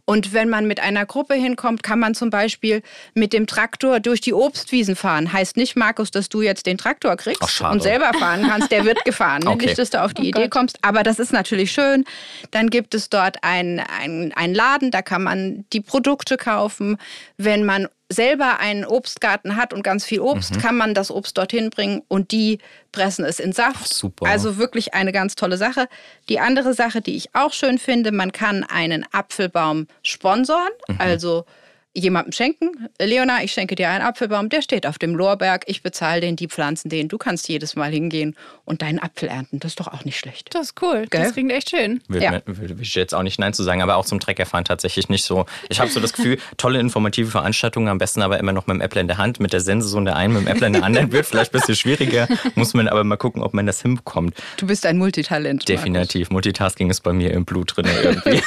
Und 0.10 0.32
wenn 0.32 0.48
man 0.48 0.68
mit 0.68 0.80
einer 0.80 1.06
Gruppe 1.06 1.34
hinkommt, 1.34 1.84
kann 1.84 2.00
man 2.00 2.16
zum 2.16 2.30
Beispiel 2.30 2.82
mit 3.14 3.34
dem 3.34 3.46
Traktor 3.46 4.00
durch 4.00 4.22
die 4.22 4.34
Obstwiesen 4.34 4.96
fahren. 4.96 5.34
Heißt 5.34 5.58
nicht, 5.58 5.76
Markus, 5.76 6.12
dass 6.12 6.30
du 6.30 6.42
jetzt 6.42 6.66
den 6.66 6.78
Traktor 6.78 7.18
kriegst 7.18 7.44
Ach, 7.44 7.72
und 7.74 7.84
selber 7.84 8.14
fahren 8.18 8.48
kannst. 8.48 8.72
Der 8.72 8.86
wird 8.86 9.04
gefahren. 9.04 9.44
Ne? 9.44 9.50
Okay. 9.58 9.68
Nicht, 9.68 9.80
dass 9.80 9.90
du 9.90 10.04
auf 10.04 10.14
die 10.14 10.22
oh 10.22 10.26
Idee 10.26 10.44
Gott. 10.44 10.52
kommst. 10.52 10.78
Aber 10.82 11.02
das 11.02 11.20
ist 11.20 11.34
natürlich 11.34 11.72
schön. 11.72 12.06
Dann 12.52 12.70
gibt 12.70 12.94
es 12.94 13.10
dort 13.10 13.44
einen 13.44 13.80
ein 13.80 14.54
Laden, 14.54 14.92
da 14.92 15.02
kann 15.02 15.24
man 15.24 15.66
die 15.74 15.82
Produkte 15.82 16.38
kaufen. 16.38 16.98
Wenn 17.38 17.66
man 17.66 17.88
selber 18.10 18.60
einen 18.60 18.86
Obstgarten 18.86 19.56
hat 19.56 19.74
und 19.74 19.84
ganz 19.84 20.06
viel 20.06 20.22
Obst, 20.22 20.56
mhm. 20.56 20.60
kann 20.60 20.78
man 20.78 20.94
das 20.94 21.12
Obst 21.12 21.38
dorthin 21.38 21.70
bringen 21.70 22.04
und 22.08 22.32
die 22.32 22.60
pressen 22.92 23.26
es 23.26 23.40
in 23.40 23.52
Saft. 23.52 23.78
Ach, 23.82 23.86
super. 23.86 24.26
Also 24.28 24.58
wirklich 24.58 24.94
eine 24.94 25.12
ganz 25.12 25.36
tolle 25.36 25.58
Sache. 25.58 25.88
Die 26.30 26.40
andere 26.40 26.74
Sache, 26.74 27.02
die 27.02 27.16
ich 27.16 27.36
auch 27.36 27.54
schön 27.54 27.78
finde, 27.78 28.12
man 28.12 28.32
kann 28.32 28.64
einen 28.64 29.06
Apfelbaum 29.12 29.88
sponsoren, 30.04 30.72
mhm. 30.88 30.96
also 31.00 31.46
jemandem 31.94 32.32
schenken. 32.32 32.90
Leona, 33.00 33.44
ich 33.44 33.52
schenke 33.52 33.76
dir 33.76 33.90
einen 33.90 34.04
Apfelbaum, 34.04 34.50
der 34.50 34.62
steht 34.62 34.86
auf 34.86 35.00
dem 35.00 35.16
Lorberg. 35.16 35.64
Ich 35.68 35.82
bezahle 35.82 36.22
den, 36.22 36.36
die 36.36 36.48
pflanzen 36.48 36.90
den. 36.90 37.08
Du 37.08 37.18
kannst 37.18 37.50
jedes 37.50 37.76
Mal 37.76 37.92
hingehen 37.92 38.36
und 38.68 38.82
deinen 38.82 39.00
Apfel 39.00 39.30
ernten. 39.30 39.60
Das 39.60 39.72
ist 39.72 39.80
doch 39.80 39.88
auch 39.88 40.06
nicht 40.06 40.20
schlecht. 40.20 40.54
Das 40.54 40.68
ist 40.68 40.82
cool. 40.82 41.08
Gell? 41.10 41.24
Das 41.24 41.34
klingt 41.34 41.52
echt 41.52 41.72
schön. 41.72 42.02
Will, 42.08 42.22
ja. 42.22 42.42
ich 42.80 42.96
jetzt 42.96 43.16
auch 43.16 43.24
nicht 43.24 43.40
Nein 43.40 43.54
zu 43.54 43.64
sagen, 43.64 43.82
aber 43.82 43.96
auch 43.96 44.06
zum 44.06 44.20
Treckerfahren 44.20 44.66
tatsächlich 44.66 45.10
nicht 45.10 45.24
so. 45.24 45.46
Ich 45.70 45.80
habe 45.80 45.90
so 45.90 46.00
das 46.00 46.14
Gefühl, 46.14 46.38
tolle 46.58 46.80
informative 46.80 47.32
Veranstaltungen, 47.32 47.88
am 47.88 47.98
besten 47.98 48.22
aber 48.22 48.40
immer 48.40 48.52
noch 48.52 48.68
mit 48.68 48.76
dem 48.76 48.82
Apple 48.82 49.02
in 49.02 49.08
der 49.08 49.18
Hand, 49.18 49.40
mit 49.40 49.54
der 49.54 49.62
Sense 49.62 49.88
so 49.88 49.98
in 49.98 50.06
der 50.06 50.16
einen, 50.16 50.34
mit 50.34 50.44
dem 50.44 50.48
Apple 50.48 50.68
in 50.68 50.74
der 50.74 50.84
anderen. 50.84 51.12
Wird 51.12 51.26
vielleicht 51.26 51.54
ein 51.54 51.60
bisschen 51.60 51.76
schwieriger, 51.76 52.28
muss 52.56 52.74
man 52.74 52.88
aber 52.88 53.04
mal 53.04 53.18
gucken, 53.18 53.42
ob 53.42 53.54
man 53.54 53.66
das 53.66 53.82
hinbekommt. 53.82 54.36
Du 54.58 54.68
bist 54.68 54.86
ein 54.86 54.98
Multitalent. 54.98 55.68
Definitiv. 55.68 56.28
Markus. 56.28 56.34
Multitasking 56.34 56.90
ist 56.90 57.02
bei 57.02 57.14
mir 57.14 57.32
im 57.32 57.46
Blut 57.46 57.76
drin 57.76 57.88
irgendwie. 58.04 58.42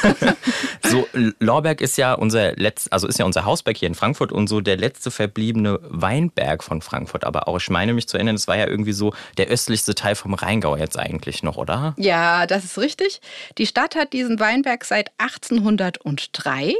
so, 0.89 1.09
Lorberg 1.41 1.81
ist 1.81 1.97
ja 1.97 2.15
unser 2.15 2.53
letzt, 2.55 2.93
also 2.93 3.09
ist 3.09 3.19
ja 3.19 3.25
unser 3.25 3.45
Hausberg 3.45 3.77
hier 3.77 3.89
in 3.89 3.95
Frankfurt. 3.95 4.21
Frankfurt 4.21 4.33
und 4.33 4.49
so 4.49 4.61
der 4.61 4.77
letzte 4.77 5.11
verbliebene 5.11 5.79
Weinberg 5.83 6.62
von 6.62 6.83
Frankfurt. 6.83 7.25
Aber 7.25 7.49
auch, 7.49 7.59
ich 7.59 7.71
meine 7.71 7.95
mich 7.95 8.07
zu 8.07 8.17
erinnern, 8.17 8.35
es 8.35 8.49
war 8.49 8.57
ja 8.57 8.67
irgendwie 8.67 8.93
so 8.93 9.15
der 9.39 9.49
östlichste 9.49 9.95
Teil 9.95 10.10
vom 10.14 10.35
Rheingau 10.35 10.76
jetzt 10.76 10.99
eigentlich 10.99 11.43
noch, 11.43 11.57
oder? 11.57 11.95
Ja, 11.99 12.47
das 12.47 12.64
ist 12.64 12.79
richtig. 12.79 13.21
Die 13.59 13.67
Stadt 13.67 13.97
hat 13.97 14.12
diesen 14.12 14.40
Weinberg 14.40 14.85
seit 14.85 15.11
1803 15.19 16.75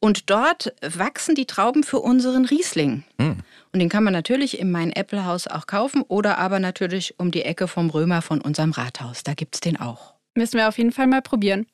und 0.00 0.30
dort 0.30 0.74
wachsen 0.82 1.34
die 1.34 1.46
Trauben 1.46 1.84
für 1.84 2.00
unseren 2.00 2.44
Riesling. 2.44 3.04
Hm. 3.18 3.38
Und 3.72 3.78
den 3.78 3.88
kann 3.88 4.04
man 4.04 4.12
natürlich 4.12 4.58
in 4.58 4.70
mein 4.70 4.92
Äppelhaus 4.92 5.46
auch 5.46 5.66
kaufen 5.66 6.02
oder 6.02 6.38
aber 6.38 6.58
natürlich 6.58 7.18
um 7.18 7.30
die 7.30 7.42
Ecke 7.42 7.68
vom 7.68 7.88
Römer 7.88 8.20
von 8.20 8.40
unserem 8.40 8.72
Rathaus. 8.72 9.22
Da 9.22 9.34
gibt 9.34 9.54
es 9.54 9.60
den 9.60 9.78
auch. 9.78 10.14
Müssen 10.34 10.58
wir 10.58 10.68
auf 10.68 10.78
jeden 10.78 10.92
Fall 10.92 11.06
mal 11.06 11.22
probieren. 11.22 11.66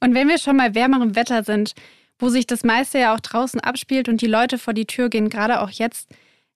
Und 0.00 0.14
wenn 0.14 0.28
wir 0.28 0.38
schon 0.38 0.56
mal 0.56 0.74
wärmerem 0.74 1.16
Wetter 1.16 1.42
sind, 1.42 1.74
wo 2.18 2.28
sich 2.28 2.46
das 2.46 2.64
meiste 2.64 2.98
ja 2.98 3.14
auch 3.14 3.20
draußen 3.20 3.60
abspielt 3.60 4.08
und 4.08 4.20
die 4.20 4.26
Leute 4.26 4.58
vor 4.58 4.74
die 4.74 4.86
Tür 4.86 5.08
gehen, 5.08 5.28
gerade 5.28 5.60
auch 5.60 5.70
jetzt. 5.70 6.08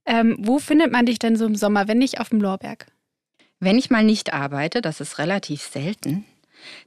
Ähm, 0.04 0.37
wo 0.40 0.59
findet 0.59 0.90
man 0.90 1.07
dich 1.07 1.21
denn 1.21 1.37
so 1.37 1.47
im 1.47 1.54
Sommer, 1.54 1.87
wenn 1.87 1.99
nicht 1.99 2.19
auf 2.21 2.31
dem 2.31 2.40
Lorberg? 2.40 2.87
Wenn 3.62 3.78
ich 3.78 3.90
mal 3.90 4.02
nicht 4.02 4.33
arbeite, 4.33 4.83
das 4.83 5.00
ist 5.00 5.19
relativ 5.19 5.62
selten, 5.62 6.25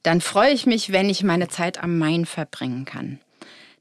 dann 0.04 0.20
freue 0.20 0.52
ich 0.52 0.66
mich, 0.66 0.92
wenn 0.92 1.10
ich 1.10 1.24
meine 1.24 1.48
Zeit 1.48 1.82
am 1.82 1.98
Main 1.98 2.26
verbringen 2.26 2.84
kann. 2.84 3.22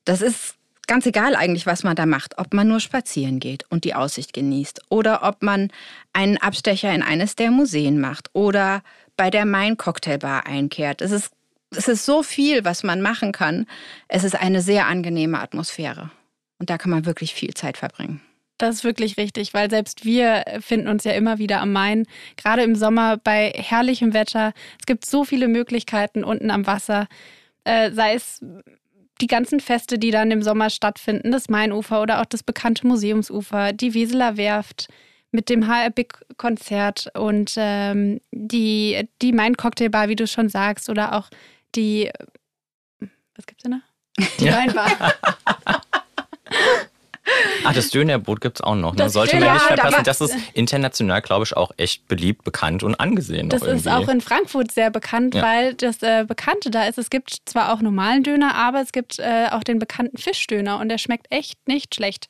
Das 0.05 0.21
ist 0.21 0.55
ganz 0.87 1.05
egal 1.05 1.35
eigentlich, 1.35 1.67
was 1.67 1.83
man 1.83 1.97
da 1.97 2.07
macht, 2.07 2.39
ob 2.39 2.55
man 2.55 2.69
nur 2.69 2.79
spazieren 2.79 3.41
geht 3.41 3.65
und 3.69 3.83
die 3.83 3.97
Aussicht 3.97 4.33
genießt 4.33 4.83
oder 4.91 5.25
ob 5.25 5.43
man 5.43 5.73
einen 6.13 6.39
Abstecher 6.39 6.95
in 6.95 7.03
eines 7.03 7.35
der 7.35 7.51
Museen 7.51 7.99
macht 7.99 8.31
oder 8.33 8.85
bei 9.17 9.29
der 9.29 9.45
Main 9.45 9.77
Cocktailbar 9.77 10.47
einkehrt. 10.47 11.03
Es 11.03 11.11
ist 11.11 11.33
es 11.77 11.89
ist 11.89 12.07
so 12.07 12.23
viel, 12.23 12.65
was 12.65 12.85
man 12.85 13.03
machen 13.03 13.33
kann. 13.33 13.67
Es 14.07 14.23
ist 14.23 14.37
eine 14.37 14.63
sehr 14.63 14.87
angenehme 14.87 15.41
Atmosphäre. 15.41 16.13
Und 16.61 16.71
da 16.71 16.79
kann 16.79 16.93
man 16.93 17.07
wirklich 17.07 17.35
viel 17.35 17.55
Zeit 17.55 17.77
verbringen. 17.77 18.21
Das 18.59 18.77
ist 18.77 18.85
wirklich 18.85 19.17
richtig, 19.17 19.53
weil 19.53 19.69
selbst 19.69 20.05
wir 20.05 20.45
finden 20.61 20.89
uns 20.89 21.05
ja 21.05 21.13
immer 21.13 21.39
wieder 21.39 21.61
am 21.61 21.73
Main, 21.73 22.07
gerade 22.37 22.63
im 22.63 22.77
Sommer 22.77 23.17
bei 23.17 23.53
herrlichem 23.57 24.15
Wetter. 24.15 24.53
Es 24.79 24.87
gibt 24.87 25.05
so 25.05 25.25
viele 25.25 25.49
Möglichkeiten 25.49 26.23
unten 26.23 26.51
am 26.51 26.67
Wasser, 26.67 27.09
äh, 27.65 27.91
sei 27.91 28.15
es 28.15 28.41
die 29.21 29.27
ganzen 29.27 29.61
Feste, 29.61 29.99
die 29.99 30.11
dann 30.11 30.31
im 30.31 30.43
Sommer 30.43 30.71
stattfinden, 30.71 31.33
das 31.33 31.49
Mainufer 31.49 32.03
oder 32.03 32.21
auch 32.21 32.27
das 32.27 32.43
bekannte 32.43 32.87
Museumsufer, 32.87 33.73
die 33.73 33.95
Weseler 33.95 34.37
Werft 34.37 34.89
mit 35.31 35.49
dem 35.49 35.67
HR 35.67 35.91
Big 35.91 36.15
Konzert 36.37 37.09
und 37.15 37.55
ähm, 37.57 38.21
die, 38.31 39.09
die 39.21 39.33
Main 39.33 39.57
Cocktailbar, 39.57 40.09
wie 40.09 40.17
du 40.17 40.27
schon 40.27 40.49
sagst, 40.49 40.89
oder 40.89 41.15
auch 41.15 41.29
die, 41.75 42.11
was 43.35 43.47
gibt's 43.47 43.65
denn 43.65 43.73
da? 43.73 43.81
Die 44.39 44.45
ja. 44.45 44.59
Weinbar. 44.59 45.13
Ah, 47.65 47.73
das 47.73 47.91
Dönerbrot 47.91 48.41
gibt 48.41 48.59
es 48.59 48.61
auch 48.63 48.75
noch. 48.75 48.95
Ne? 48.95 49.09
Sollte 49.09 49.37
man 49.39 49.55
nicht 49.55 49.63
verpassen. 49.63 50.05
Das 50.05 50.21
ist 50.21 50.35
international, 50.53 51.23
glaube 51.23 51.45
ich, 51.45 51.57
auch 51.57 51.73
echt 51.77 52.07
beliebt, 52.09 52.45
bekannt 52.45 52.83
und 52.83 52.95
angesehen. 52.97 53.49
Das 53.49 53.63
ist 53.63 53.89
auch 53.89 54.09
in 54.09 54.21
Frankfurt 54.21 54.73
sehr 54.73 54.91
bekannt, 54.91 55.35
ja. 55.35 55.43
weil 55.43 55.75
das 55.75 56.03
äh, 56.03 56.25
Bekannte 56.27 56.71
da 56.71 56.85
ist. 56.87 56.99
Es 56.99 57.11
gibt 57.11 57.37
zwar 57.47 57.73
auch 57.73 57.81
normalen 57.81 58.23
Döner, 58.23 58.55
aber 58.55 58.81
es 58.81 58.93
gibt 58.93 59.19
äh, 59.19 59.49
auch 59.51 59.65
den 59.65 59.79
bekannten 59.79 60.19
Fischdöner 60.19 60.79
und 60.79 60.89
der 60.89 60.99
schmeckt 60.99 61.27
echt 61.31 61.67
nicht 61.67 61.95
schlecht. 61.95 62.29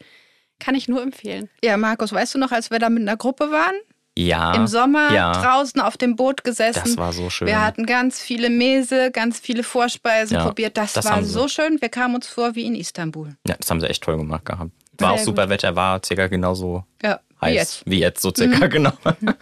Kann 0.60 0.74
ich 0.74 0.88
nur 0.88 1.02
empfehlen. 1.02 1.48
Ja, 1.62 1.76
Markus, 1.76 2.12
weißt 2.12 2.34
du 2.34 2.38
noch, 2.38 2.52
als 2.52 2.70
wir 2.70 2.78
da 2.78 2.88
mit 2.88 3.02
einer 3.02 3.16
Gruppe 3.16 3.50
waren? 3.50 3.74
Ja. 4.16 4.54
Im 4.54 4.68
Sommer 4.68 5.12
ja. 5.12 5.32
draußen 5.32 5.80
auf 5.80 5.96
dem 5.96 6.14
Boot 6.14 6.44
gesessen. 6.44 6.82
Das 6.84 6.96
war 6.96 7.12
so 7.12 7.30
schön. 7.30 7.48
Wir 7.48 7.60
hatten 7.60 7.84
ganz 7.84 8.20
viele 8.20 8.48
Mese, 8.48 9.10
ganz 9.10 9.40
viele 9.40 9.64
Vorspeisen 9.64 10.36
ja, 10.36 10.44
probiert. 10.44 10.76
Das, 10.76 10.92
das 10.92 11.04
war 11.06 11.24
so 11.24 11.48
schön. 11.48 11.80
Wir 11.80 11.88
kamen 11.88 12.14
uns 12.14 12.28
vor 12.28 12.54
wie 12.54 12.64
in 12.64 12.76
Istanbul. 12.76 13.34
Ja, 13.46 13.56
das 13.58 13.70
haben 13.70 13.80
sie 13.80 13.88
echt 13.88 14.04
toll 14.04 14.16
gemacht 14.16 14.44
gehabt. 14.44 14.70
War 14.98 15.10
Sehr 15.10 15.20
auch 15.20 15.24
super 15.24 15.42
gut. 15.42 15.50
Wetter, 15.50 15.76
war 15.76 16.00
circa 16.04 16.28
genauso 16.28 16.84
ja, 17.02 17.20
heiß 17.40 17.50
wie 17.50 17.54
jetzt. 17.54 17.82
wie 17.86 18.00
jetzt, 18.00 18.22
so 18.22 18.32
circa, 18.34 18.66
mhm. 18.66 18.70
genau. 18.70 18.92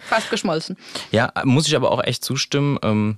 Fast 0.07 0.29
geschmolzen. 0.29 0.77
Ja, 1.11 1.31
muss 1.43 1.67
ich 1.67 1.75
aber 1.75 1.91
auch 1.91 2.03
echt 2.03 2.23
zustimmen. 2.23 2.79
Ähm, 2.81 3.17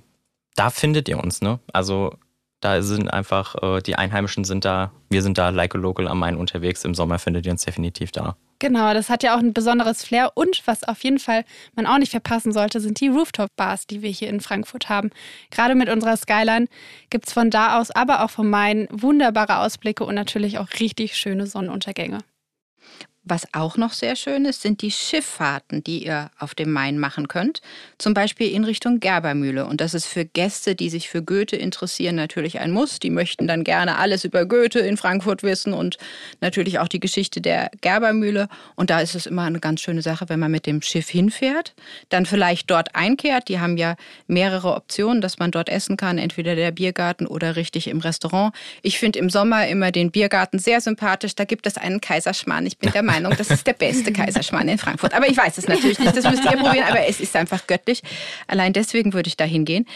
da 0.54 0.70
findet 0.70 1.08
ihr 1.08 1.22
uns, 1.22 1.42
ne? 1.42 1.60
Also 1.72 2.14
da 2.60 2.82
sind 2.82 3.12
einfach, 3.12 3.54
äh, 3.62 3.80
die 3.82 3.96
Einheimischen 3.96 4.44
sind 4.44 4.64
da, 4.64 4.92
wir 5.10 5.22
sind 5.22 5.38
da 5.38 5.50
like 5.50 5.74
a 5.74 5.78
local 5.78 6.08
am 6.08 6.18
Main 6.18 6.36
unterwegs. 6.36 6.84
Im 6.84 6.94
Sommer 6.94 7.18
findet 7.18 7.46
ihr 7.46 7.52
uns 7.52 7.64
definitiv 7.64 8.12
da. 8.12 8.36
Genau, 8.58 8.94
das 8.94 9.10
hat 9.10 9.22
ja 9.22 9.34
auch 9.34 9.38
ein 9.38 9.52
besonderes 9.52 10.02
Flair. 10.02 10.32
Und 10.34 10.62
was 10.66 10.82
auf 10.82 11.04
jeden 11.04 11.18
Fall 11.18 11.44
man 11.74 11.86
auch 11.86 11.98
nicht 11.98 12.10
verpassen 12.10 12.52
sollte, 12.52 12.80
sind 12.80 13.00
die 13.00 13.08
Rooftop-Bars, 13.08 13.86
die 13.86 14.00
wir 14.00 14.10
hier 14.10 14.28
in 14.28 14.40
Frankfurt 14.40 14.88
haben. 14.88 15.10
Gerade 15.50 15.74
mit 15.74 15.90
unserer 15.90 16.16
Skyline 16.16 16.66
gibt 17.10 17.26
es 17.26 17.34
von 17.34 17.50
da 17.50 17.78
aus, 17.78 17.90
aber 17.90 18.24
auch 18.24 18.30
vom 18.30 18.48
Main 18.48 18.88
wunderbare 18.90 19.58
Ausblicke 19.58 20.04
und 20.04 20.14
natürlich 20.14 20.58
auch 20.58 20.68
richtig 20.80 21.16
schöne 21.16 21.46
Sonnenuntergänge. 21.46 22.20
Was 23.28 23.52
auch 23.52 23.76
noch 23.76 23.92
sehr 23.92 24.14
schön 24.14 24.44
ist, 24.44 24.62
sind 24.62 24.82
die 24.82 24.92
Schifffahrten, 24.92 25.82
die 25.82 26.06
ihr 26.06 26.30
auf 26.38 26.54
dem 26.54 26.70
Main 26.70 26.96
machen 27.00 27.26
könnt. 27.26 27.60
Zum 27.98 28.14
Beispiel 28.14 28.52
in 28.52 28.62
Richtung 28.62 29.00
Gerbermühle. 29.00 29.66
Und 29.66 29.80
das 29.80 29.94
ist 29.94 30.06
für 30.06 30.24
Gäste, 30.24 30.76
die 30.76 30.88
sich 30.88 31.08
für 31.08 31.24
Goethe 31.24 31.56
interessieren, 31.56 32.14
natürlich 32.14 32.60
ein 32.60 32.70
Muss. 32.70 33.00
Die 33.00 33.10
möchten 33.10 33.48
dann 33.48 33.64
gerne 33.64 33.98
alles 33.98 34.24
über 34.24 34.46
Goethe 34.46 34.78
in 34.78 34.96
Frankfurt 34.96 35.42
wissen 35.42 35.72
und 35.72 35.98
natürlich 36.40 36.78
auch 36.78 36.86
die 36.86 37.00
Geschichte 37.00 37.40
der 37.40 37.72
Gerbermühle. 37.80 38.48
Und 38.76 38.90
da 38.90 39.00
ist 39.00 39.16
es 39.16 39.26
immer 39.26 39.42
eine 39.42 39.58
ganz 39.58 39.80
schöne 39.80 40.02
Sache, 40.02 40.28
wenn 40.28 40.38
man 40.38 40.52
mit 40.52 40.66
dem 40.66 40.80
Schiff 40.80 41.08
hinfährt, 41.08 41.74
dann 42.10 42.26
vielleicht 42.26 42.70
dort 42.70 42.94
einkehrt. 42.94 43.48
Die 43.48 43.58
haben 43.58 43.76
ja 43.76 43.96
mehrere 44.28 44.72
Optionen, 44.76 45.20
dass 45.20 45.40
man 45.40 45.50
dort 45.50 45.68
essen 45.68 45.96
kann, 45.96 46.18
entweder 46.18 46.54
der 46.54 46.70
Biergarten 46.70 47.26
oder 47.26 47.56
richtig 47.56 47.88
im 47.88 47.98
Restaurant. 47.98 48.54
Ich 48.82 49.00
finde 49.00 49.18
im 49.18 49.30
Sommer 49.30 49.66
immer 49.66 49.90
den 49.90 50.12
Biergarten 50.12 50.60
sehr 50.60 50.80
sympathisch. 50.80 51.34
Da 51.34 51.44
gibt 51.44 51.66
es 51.66 51.76
einen 51.76 52.00
Kaiserschmarrn. 52.00 52.66
Ich 52.66 52.78
bin 52.78 52.92
der 52.92 53.02
Meinung, 53.02 53.15
Meinung, 53.20 53.36
das 53.36 53.50
ist 53.50 53.66
der 53.66 53.72
beste 53.72 54.12
Kaiserschmarrn 54.12 54.68
in 54.68 54.78
Frankfurt. 54.78 55.14
Aber 55.14 55.28
ich 55.28 55.36
weiß 55.36 55.58
es 55.58 55.68
natürlich 55.68 55.98
nicht, 55.98 56.16
das 56.16 56.24
müsst 56.24 56.44
ihr 56.44 56.52
probieren, 56.52 56.86
aber 56.88 57.06
es 57.06 57.20
ist 57.20 57.34
einfach 57.36 57.66
göttlich. 57.66 58.02
Allein 58.46 58.72
deswegen 58.72 59.12
würde 59.12 59.28
ich 59.28 59.36
da 59.36 59.44
hingehen. 59.44 59.86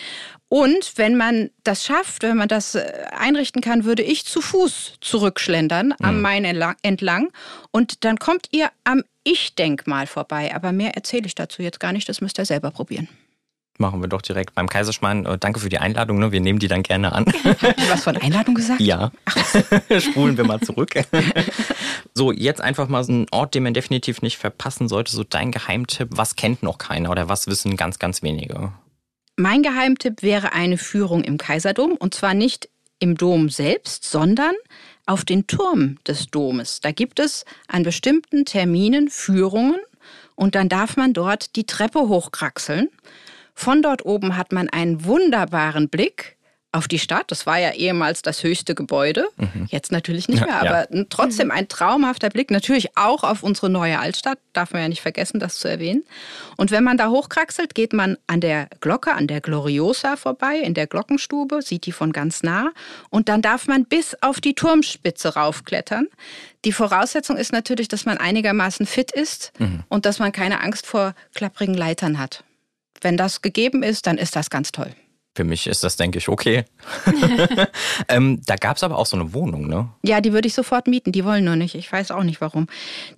Und 0.48 0.94
wenn 0.96 1.16
man 1.16 1.50
das 1.62 1.85
schafft, 1.85 2.24
wenn 2.24 2.37
man 2.37 2.48
das 2.48 2.74
äh, 2.74 3.04
einrichten 3.12 3.62
kann, 3.62 3.85
würde 3.85 4.02
ich 4.02 4.24
zu 4.24 4.40
Fuß 4.40 4.94
zurückschlendern 5.00 5.94
am 6.00 6.16
mhm. 6.16 6.22
Main 6.22 6.44
entlang. 6.83 7.30
Und 7.70 8.04
dann 8.04 8.18
kommt 8.18 8.48
ihr 8.50 8.70
am 8.83 9.04
Ich-Denkmal 9.22 10.09
vorbei. 10.09 10.52
Aber 10.52 10.72
mehr 10.72 10.96
erzähle 10.96 11.26
ich 11.26 11.37
dazu 11.37 11.62
jetzt 11.62 11.78
gar 11.78 11.92
nicht, 11.92 12.09
das 12.09 12.20
müsst 12.20 12.38
ihr 12.38 12.46
selber 12.46 12.72
probieren. 12.72 13.09
Machen 13.80 14.02
wir 14.02 14.08
doch 14.08 14.20
direkt 14.20 14.54
beim 14.54 14.68
Kaiserschmarrn. 14.68 15.24
Äh, 15.24 15.38
danke 15.38 15.58
für 15.58 15.70
die 15.70 15.78
Einladung. 15.78 16.18
Ne? 16.18 16.32
Wir 16.32 16.40
nehmen 16.40 16.58
die 16.58 16.68
dann 16.68 16.82
gerne 16.82 17.12
an. 17.12 17.24
Was 17.88 18.04
von 18.04 18.14
Einladung 18.18 18.54
gesagt? 18.54 18.78
Ja. 18.78 19.10
Spulen 19.98 20.36
wir 20.36 20.44
mal 20.44 20.60
zurück. 20.60 20.92
so, 22.14 22.30
jetzt 22.30 22.60
einfach 22.60 22.88
mal 22.88 23.02
so 23.04 23.12
ein 23.12 23.26
Ort, 23.30 23.54
den 23.54 23.62
man 23.62 23.72
definitiv 23.72 24.20
nicht 24.20 24.36
verpassen 24.36 24.86
sollte. 24.86 25.12
So 25.12 25.24
dein 25.24 25.50
Geheimtipp. 25.50 26.10
Was 26.10 26.36
kennt 26.36 26.62
noch 26.62 26.76
keiner 26.76 27.10
oder 27.10 27.30
was 27.30 27.46
wissen 27.46 27.78
ganz, 27.78 27.98
ganz 27.98 28.22
wenige? 28.22 28.70
Mein 29.36 29.62
Geheimtipp 29.62 30.22
wäre 30.22 30.52
eine 30.52 30.76
Führung 30.76 31.24
im 31.24 31.38
Kaiserdom. 31.38 31.92
Und 31.92 32.12
zwar 32.12 32.34
nicht 32.34 32.68
im 32.98 33.16
Dom 33.16 33.48
selbst, 33.48 34.04
sondern 34.04 34.52
auf 35.06 35.24
den 35.24 35.46
Turm 35.46 35.96
des 36.06 36.26
Domes. 36.26 36.82
Da 36.82 36.92
gibt 36.92 37.18
es 37.18 37.46
an 37.66 37.82
bestimmten 37.82 38.44
Terminen 38.44 39.08
Führungen 39.08 39.80
und 40.34 40.54
dann 40.54 40.68
darf 40.68 40.98
man 40.98 41.14
dort 41.14 41.56
die 41.56 41.64
Treppe 41.64 42.00
hochkraxeln. 42.00 42.90
Von 43.60 43.82
dort 43.82 44.06
oben 44.06 44.38
hat 44.38 44.52
man 44.52 44.70
einen 44.70 45.04
wunderbaren 45.04 45.90
Blick 45.90 46.38
auf 46.72 46.88
die 46.88 46.98
Stadt. 46.98 47.30
Das 47.30 47.44
war 47.44 47.58
ja 47.58 47.72
ehemals 47.72 48.22
das 48.22 48.42
höchste 48.42 48.74
Gebäude. 48.74 49.28
Mhm. 49.36 49.66
Jetzt 49.68 49.92
natürlich 49.92 50.28
nicht 50.28 50.40
mehr, 50.46 50.54
ja, 50.54 50.60
aber 50.60 50.96
ja. 50.96 51.04
trotzdem 51.10 51.50
ein 51.50 51.68
traumhafter 51.68 52.30
Blick. 52.30 52.50
Natürlich 52.50 52.96
auch 52.96 53.22
auf 53.22 53.42
unsere 53.42 53.68
neue 53.68 53.98
Altstadt. 53.98 54.38
Darf 54.54 54.72
man 54.72 54.80
ja 54.80 54.88
nicht 54.88 55.02
vergessen, 55.02 55.40
das 55.40 55.58
zu 55.58 55.68
erwähnen. 55.68 56.04
Und 56.56 56.70
wenn 56.70 56.82
man 56.82 56.96
da 56.96 57.10
hochkraxelt, 57.10 57.74
geht 57.74 57.92
man 57.92 58.16
an 58.26 58.40
der 58.40 58.66
Glocke, 58.80 59.12
an 59.12 59.26
der 59.26 59.42
Gloriosa 59.42 60.16
vorbei, 60.16 60.56
in 60.56 60.72
der 60.72 60.86
Glockenstube, 60.86 61.60
sieht 61.60 61.84
die 61.84 61.92
von 61.92 62.12
ganz 62.14 62.42
nah. 62.42 62.70
Und 63.10 63.28
dann 63.28 63.42
darf 63.42 63.66
man 63.66 63.84
bis 63.84 64.16
auf 64.22 64.40
die 64.40 64.54
Turmspitze 64.54 65.34
raufklettern. 65.34 66.08
Die 66.64 66.72
Voraussetzung 66.72 67.36
ist 67.36 67.52
natürlich, 67.52 67.88
dass 67.88 68.06
man 68.06 68.16
einigermaßen 68.16 68.86
fit 68.86 69.10
ist 69.10 69.52
mhm. 69.58 69.82
und 69.90 70.06
dass 70.06 70.18
man 70.18 70.32
keine 70.32 70.62
Angst 70.62 70.86
vor 70.86 71.14
klapprigen 71.34 71.74
Leitern 71.74 72.18
hat. 72.18 72.42
Wenn 73.00 73.16
das 73.16 73.42
gegeben 73.42 73.82
ist, 73.82 74.06
dann 74.06 74.18
ist 74.18 74.36
das 74.36 74.50
ganz 74.50 74.72
toll. 74.72 74.94
Für 75.36 75.44
mich 75.44 75.68
ist 75.68 75.84
das, 75.84 75.96
denke 75.96 76.18
ich, 76.18 76.28
okay. 76.28 76.64
ähm, 78.08 78.42
da 78.46 78.56
gab 78.56 78.76
es 78.76 78.82
aber 78.82 78.98
auch 78.98 79.06
so 79.06 79.16
eine 79.16 79.32
Wohnung, 79.32 79.68
ne? 79.68 79.88
Ja, 80.02 80.20
die 80.20 80.32
würde 80.32 80.48
ich 80.48 80.54
sofort 80.54 80.88
mieten. 80.88 81.12
Die 81.12 81.24
wollen 81.24 81.44
nur 81.44 81.56
nicht. 81.56 81.76
Ich 81.76 81.90
weiß 81.90 82.10
auch 82.10 82.24
nicht 82.24 82.40
warum. 82.40 82.66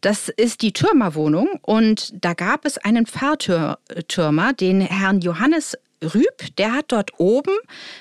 Das 0.02 0.28
ist 0.28 0.62
die 0.62 0.72
Türmerwohnung 0.72 1.48
und 1.62 2.12
da 2.22 2.34
gab 2.34 2.66
es 2.66 2.76
einen 2.76 3.06
Pfarrtürmer, 3.06 4.52
den 4.52 4.82
Herrn 4.82 5.20
Johannes 5.20 5.76
Rüb, 6.02 6.56
der 6.58 6.72
hat 6.72 6.86
dort 6.88 7.12
oben 7.18 7.52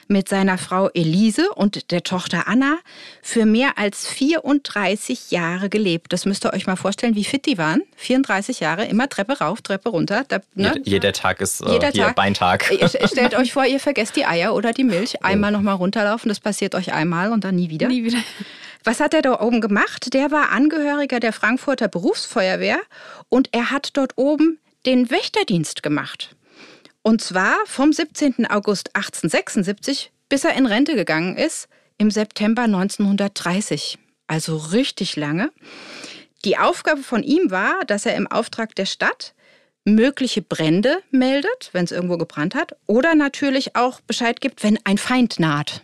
mit 0.07 0.27
seiner 0.27 0.57
Frau 0.57 0.89
Elise 0.89 1.49
und 1.53 1.91
der 1.91 2.03
Tochter 2.03 2.47
Anna 2.47 2.77
für 3.21 3.45
mehr 3.45 3.77
als 3.77 4.07
34 4.07 5.31
Jahre 5.31 5.69
gelebt. 5.69 6.13
Das 6.13 6.25
müsst 6.25 6.45
ihr 6.45 6.53
euch 6.53 6.67
mal 6.67 6.75
vorstellen, 6.75 7.15
wie 7.15 7.23
fit 7.23 7.45
die 7.45 7.57
waren. 7.57 7.81
34 7.97 8.59
Jahre, 8.59 8.85
immer 8.85 9.09
Treppe 9.09 9.39
rauf, 9.39 9.61
Treppe 9.61 9.89
runter. 9.89 10.25
Da, 10.27 10.39
ne? 10.55 10.73
jeder, 10.77 10.89
jeder, 10.89 11.13
Tag 11.13 11.41
ist 11.41 11.61
äh, 11.61 11.71
jeder 11.71 11.93
Tag. 11.93 12.15
Beintag. 12.15 12.71
Ihr, 12.71 12.87
stellt 13.07 13.35
euch 13.35 13.53
vor, 13.53 13.65
ihr 13.65 13.79
vergesst 13.79 14.15
die 14.15 14.25
Eier 14.25 14.53
oder 14.53 14.73
die 14.73 14.83
Milch. 14.83 15.23
Einmal 15.23 15.51
nochmal 15.51 15.75
runterlaufen, 15.75 16.29
das 16.29 16.39
passiert 16.39 16.75
euch 16.75 16.93
einmal 16.93 17.31
und 17.31 17.43
dann 17.43 17.55
nie 17.55 17.69
wieder. 17.69 17.87
Nie 17.87 18.03
wieder. 18.03 18.19
Was 18.83 18.99
hat 18.99 19.13
er 19.13 19.21
da 19.21 19.39
oben 19.39 19.61
gemacht? 19.61 20.13
Der 20.13 20.31
war 20.31 20.51
Angehöriger 20.51 21.19
der 21.19 21.33
Frankfurter 21.33 21.87
Berufsfeuerwehr 21.87 22.79
und 23.29 23.49
er 23.51 23.69
hat 23.69 23.91
dort 23.93 24.13
oben 24.15 24.59
den 24.85 25.11
Wächterdienst 25.11 25.83
gemacht. 25.83 26.35
Und 27.03 27.21
zwar 27.21 27.57
vom 27.65 27.91
17. 27.93 28.45
August 28.45 28.95
1876 28.95 30.11
bis 30.31 30.45
er 30.45 30.53
in 30.55 30.65
Rente 30.65 30.95
gegangen 30.95 31.35
ist 31.35 31.67
im 31.97 32.09
September 32.09 32.63
1930. 32.63 33.99
Also 34.27 34.55
richtig 34.55 35.17
lange. 35.17 35.51
Die 36.45 36.57
Aufgabe 36.57 37.03
von 37.03 37.21
ihm 37.21 37.51
war, 37.51 37.83
dass 37.85 38.05
er 38.05 38.15
im 38.15 38.27
Auftrag 38.27 38.73
der 38.75 38.85
Stadt 38.85 39.35
mögliche 39.83 40.41
Brände 40.41 40.99
meldet, 41.11 41.69
wenn 41.73 41.83
es 41.83 41.91
irgendwo 41.91 42.17
gebrannt 42.17 42.55
hat, 42.55 42.77
oder 42.87 43.13
natürlich 43.13 43.75
auch 43.75 43.99
Bescheid 43.99 44.39
gibt, 44.39 44.63
wenn 44.63 44.79
ein 44.85 44.97
Feind 44.97 45.37
naht. 45.37 45.83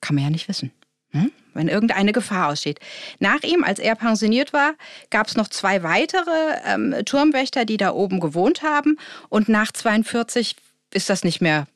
Kann 0.00 0.16
man 0.16 0.24
ja 0.24 0.30
nicht 0.30 0.48
wissen. 0.48 0.72
Hm? 1.12 1.30
wenn 1.54 1.68
irgendeine 1.68 2.12
Gefahr 2.12 2.48
aussteht. 2.48 2.80
Nach 3.18 3.42
ihm, 3.42 3.64
als 3.64 3.78
er 3.78 3.94
pensioniert 3.94 4.52
war, 4.52 4.72
gab 5.10 5.26
es 5.26 5.36
noch 5.36 5.48
zwei 5.48 5.82
weitere 5.82 6.30
ähm, 6.66 6.94
Turmwächter, 7.04 7.64
die 7.64 7.76
da 7.76 7.92
oben 7.92 8.20
gewohnt 8.20 8.62
haben. 8.62 8.98
Und 9.28 9.48
nach 9.48 9.72
42 9.72 10.56
ist 10.92 11.10
das 11.10 11.24
nicht 11.24 11.40
mehr 11.40 11.66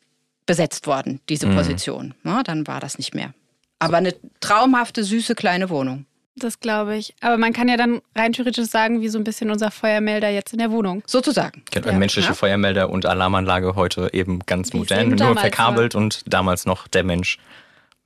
besetzt 0.47 0.87
worden, 0.87 1.21
diese 1.29 1.47
mhm. 1.47 1.57
Position. 1.57 2.15
Ja, 2.25 2.43
dann 2.43 2.67
war 2.67 2.81
das 2.81 2.99
nicht 2.99 3.15
mehr. 3.15 3.35
Aber 3.79 3.99
eine 3.99 4.15
traumhafte, 4.41 5.05
süße 5.05 5.35
kleine 5.35 5.69
Wohnung. 5.69 6.07
Das 6.39 6.61
glaube 6.61 6.97
ich. 6.97 7.15
Aber 7.23 7.39
man 7.39 7.55
kann 7.55 7.67
ja 7.67 7.79
dann 7.79 8.03
rein 8.15 8.33
theoretisch 8.35 8.67
sagen, 8.67 9.01
wie 9.01 9.09
so 9.09 9.19
ein 9.19 9.25
bisschen 9.25 9.51
unser 9.51 9.71
Feuermelder 9.71 10.29
jetzt 10.29 10.53
in 10.53 10.59
der 10.59 10.71
Wohnung. 10.71 11.03
Sozusagen. 11.07 11.63
Genau, 11.71 11.89
ja. 11.89 11.93
menschliche 11.95 12.29
ja. 12.29 12.35
Feuermelder 12.35 12.91
und 12.91 13.07
Alarmanlage 13.07 13.75
heute 13.75 14.11
eben 14.13 14.41
ganz 14.45 14.75
modern, 14.75 15.11
nur 15.11 15.37
verkabelt 15.37 15.95
war. 15.95 16.03
und 16.03 16.23
damals 16.27 16.67
noch 16.67 16.89
der 16.89 17.05
Mensch 17.05 17.39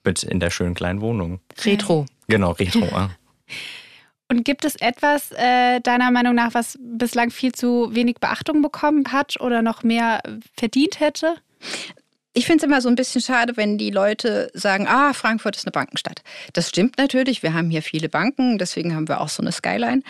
mit 0.05 0.23
in 0.23 0.41
der 0.41 0.51
schönen 0.51 0.75
kleinen 0.75 1.01
Wohnung. 1.01 1.41
Retro. 1.65 2.07
Genau, 2.29 2.53
Retro. 2.53 2.89
Und 4.31 4.45
gibt 4.45 4.65
es 4.65 4.77
etwas 4.77 5.33
äh, 5.33 5.81
deiner 5.81 6.13
Meinung 6.13 6.37
nach, 6.37 6.55
was 6.55 6.79
bislang 6.81 7.31
viel 7.31 7.51
zu 7.51 7.93
wenig 7.93 8.19
Beachtung 8.21 8.63
bekommen 8.63 9.11
hat 9.11 9.41
oder 9.41 9.61
noch 9.61 9.83
mehr 9.83 10.23
verdient 10.57 11.01
hätte? 11.01 11.35
Ich 12.33 12.47
finde 12.47 12.59
es 12.59 12.69
immer 12.69 12.81
so 12.81 12.89
ein 12.89 12.95
bisschen 12.95 13.21
schade, 13.21 13.57
wenn 13.57 13.77
die 13.77 13.91
Leute 13.91 14.49
sagen, 14.55 14.87
ah, 14.87 15.15
Frankfurt 15.15 15.57
ist 15.57 15.67
eine 15.67 15.73
Bankenstadt. 15.73 16.23
Das 16.53 16.69
stimmt 16.69 16.97
natürlich, 16.97 17.43
wir 17.43 17.55
haben 17.55 17.71
hier 17.71 17.83
viele 17.83 18.09
Banken, 18.09 18.57
deswegen 18.59 18.95
haben 18.95 19.09
wir 19.09 19.21
auch 19.21 19.29
so 19.29 19.43
eine 19.43 19.51
Skyline. 19.51 20.03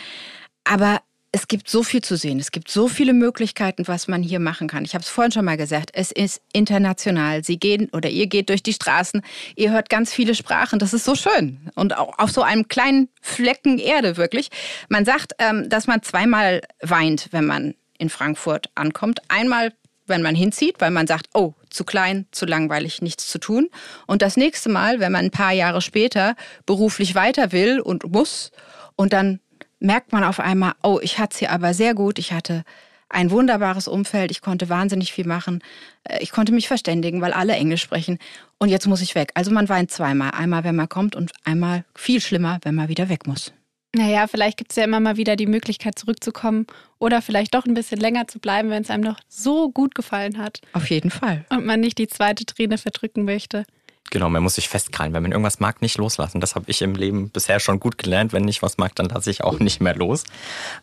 Aber 0.65 1.01
es 1.33 1.47
gibt 1.47 1.69
so 1.69 1.83
viel 1.85 2.03
zu 2.03 2.17
sehen. 2.17 2.41
Es 2.41 2.51
gibt 2.51 2.71
so 2.71 2.89
viele 2.89 3.13
Möglichkeiten, 3.13 3.87
was 3.87 4.09
man 4.09 4.23
hier 4.23 4.41
machen 4.41 4.67
kann. 4.67 4.85
Ich 4.85 4.95
habe 4.95 5.03
es 5.03 5.09
vorhin 5.09 5.31
schon 5.31 5.45
mal 5.45 5.57
gesagt. 5.57 5.91
Es 5.93 6.11
ist 6.11 6.43
international. 6.53 7.45
Sie 7.45 7.57
gehen 7.57 7.89
oder 7.93 8.09
ihr 8.09 8.27
geht 8.27 8.49
durch 8.49 8.65
die 8.65 8.73
Straßen. 8.73 9.23
Ihr 9.55 9.71
hört 9.71 9.89
ganz 9.89 10.13
viele 10.13 10.35
Sprachen. 10.35 10.81
Das 10.81 10.93
ist 10.93 11.05
so 11.05 11.15
schön. 11.15 11.71
Und 11.77 11.97
auch 11.97 12.19
auf 12.19 12.31
so 12.33 12.43
einem 12.43 12.67
kleinen 12.67 13.09
Flecken 13.21 13.79
Erde 13.79 14.17
wirklich. 14.17 14.51
Man 14.89 15.05
sagt, 15.05 15.35
ähm, 15.39 15.69
dass 15.69 15.87
man 15.87 16.03
zweimal 16.03 16.63
weint, 16.83 17.29
wenn 17.31 17.47
man 17.47 17.75
in 17.99 18.11
Frankfurt 18.11 18.69
ankommt. 18.75 19.21
Einmal, 19.29 19.73
wenn 20.07 20.23
man 20.23 20.35
hinzieht, 20.35 20.81
weil 20.81 20.91
man 20.91 21.07
sagt, 21.07 21.27
oh, 21.35 21.55
zu 21.69 21.85
klein, 21.85 22.27
zu 22.33 22.45
langweilig, 22.45 23.03
nichts 23.03 23.29
zu 23.29 23.39
tun. 23.39 23.69
Und 24.09 24.23
das 24.23 24.37
nächste 24.37 24.69
Mal, 24.69 24.99
wenn 24.99 25.13
man 25.13 25.27
ein 25.27 25.31
paar 25.31 25.53
Jahre 25.53 25.81
später 25.81 26.35
beruflich 26.67 27.15
weiter 27.15 27.53
will 27.53 27.79
und 27.79 28.11
muss 28.11 28.51
und 28.97 29.13
dann 29.13 29.39
merkt 29.81 30.13
man 30.13 30.25
auf 30.25 30.39
einmal, 30.39 30.75
oh, 30.83 31.01
ich 31.03 31.19
hatte 31.19 31.35
es 31.35 31.39
hier 31.39 31.51
aber 31.51 31.75
sehr 31.75 31.95
gut, 31.95 32.19
ich 32.19 32.33
hatte 32.33 32.65
ein 33.09 33.31
wunderbares 33.31 33.89
Umfeld, 33.89 34.31
ich 34.31 34.41
konnte 34.41 34.69
wahnsinnig 34.69 35.13
viel 35.13 35.27
machen, 35.27 35.63
äh, 36.05 36.23
ich 36.23 36.31
konnte 36.31 36.53
mich 36.53 36.69
verständigen, 36.69 37.21
weil 37.21 37.33
alle 37.33 37.55
Englisch 37.55 37.83
sprechen 37.83 38.19
und 38.59 38.69
jetzt 38.69 38.87
muss 38.87 39.03
ich 39.03 39.15
weg. 39.15 39.33
Also 39.35 39.51
man 39.51 39.69
weint 39.69 39.91
zweimal, 39.91 40.31
einmal 40.31 40.65
wenn 40.65 40.77
man 40.77 40.89
kommt 40.89 41.17
und 41.17 41.33
einmal 41.45 41.85
viel 41.97 42.21
schlimmer, 42.21 42.61
wenn 42.63 42.77
man 42.77 42.89
wieder 42.89 43.09
weg 43.09 43.27
muss. 43.27 43.53
Naja, 43.93 44.29
vielleicht 44.29 44.57
gibt 44.57 44.71
es 44.71 44.77
ja 44.77 44.85
immer 44.85 45.01
mal 45.01 45.17
wieder 45.17 45.35
die 45.35 45.49
Möglichkeit 45.49 45.99
zurückzukommen 45.99 46.67
oder 47.01 47.21
vielleicht 47.23 47.57
doch 47.57 47.67
ein 47.67 47.75
bisschen 47.75 47.99
länger 47.99 48.29
zu 48.29 48.39
bleiben, 48.39 48.71
wenn 48.71 48.85
es 48.85 48.91
einem 48.91 49.03
noch 49.03 49.19
so 49.27 49.71
gut 49.73 49.97
gefallen 49.97 50.39
hat. 50.39 50.61
Auf 50.75 50.89
jeden 50.91 51.11
Fall. 51.11 51.45
Und 51.51 51.67
man 51.67 51.81
nicht 51.81 51.99
die 51.99 52.07
zweite 52.07 52.45
Träne 52.47 52.79
verdrücken 52.79 53.25
möchte. 53.25 53.65
Genau, 54.11 54.29
man 54.29 54.43
muss 54.43 54.57
sich 54.57 54.69
festkrallen. 54.69 55.13
Wenn 55.13 55.23
man 55.23 55.33
irgendwas 55.33 55.61
mag, 55.61 55.83
nicht 55.83 55.97
loslassen. 55.97 56.41
Das 56.41 56.57
habe 56.57 56.65
ich 56.69 56.83
im 56.83 56.95
Leben 56.95 57.31
bisher 57.31 57.61
schon 57.61 57.79
gut 57.79 57.97
gelernt. 57.97 58.33
Wenn 58.33 58.49
ich 58.49 58.61
was 58.61 58.77
mag, 58.77 58.95
dann 58.97 59.07
lasse 59.07 59.31
ich 59.31 59.45
auch 59.45 59.61
nicht 59.61 59.81
mehr 59.81 59.95
los. 59.95 60.25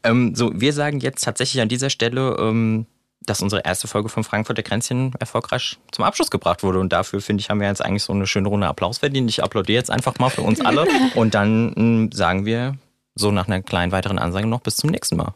Ähm, 0.03 0.33
so, 0.33 0.51
wir 0.53 0.71
sagen 0.71 0.99
jetzt 1.01 1.23
tatsächlich 1.23 1.61
an 1.61 1.67
dieser 1.67 1.89
Stelle, 1.89 2.37
ähm, 2.39 2.85
dass 3.25 3.41
unsere 3.41 3.63
erste 3.65 3.87
Folge 3.87 4.07
von 4.07 4.23
Frankfurt 4.23 4.57
der 4.57 4.63
Kränzchen 4.63 5.13
erfolgreich 5.19 5.77
zum 5.91 6.05
Abschluss 6.05 6.31
gebracht 6.31 6.63
wurde. 6.63 6.79
Und 6.79 6.93
dafür, 6.93 7.19
finde 7.19 7.41
ich, 7.41 7.49
haben 7.49 7.59
wir 7.59 7.67
jetzt 7.67 7.83
eigentlich 7.83 8.03
so 8.03 8.13
eine 8.13 8.27
schöne 8.27 8.47
Runde 8.47 8.67
Applaus 8.67 8.99
verdient. 8.99 9.29
Ich 9.29 9.43
applaudiere 9.43 9.77
jetzt 9.77 9.91
einfach 9.91 10.17
mal 10.19 10.29
für 10.29 10.41
uns 10.41 10.61
alle. 10.61 10.87
Und 11.15 11.33
dann 11.33 12.09
äh, 12.11 12.15
sagen 12.15 12.45
wir 12.45 12.77
so 13.15 13.31
nach 13.31 13.47
einer 13.47 13.61
kleinen 13.61 13.91
weiteren 13.91 14.19
Ansage 14.19 14.47
noch 14.47 14.61
bis 14.61 14.77
zum 14.77 14.89
nächsten 14.89 15.17
Mal. 15.17 15.33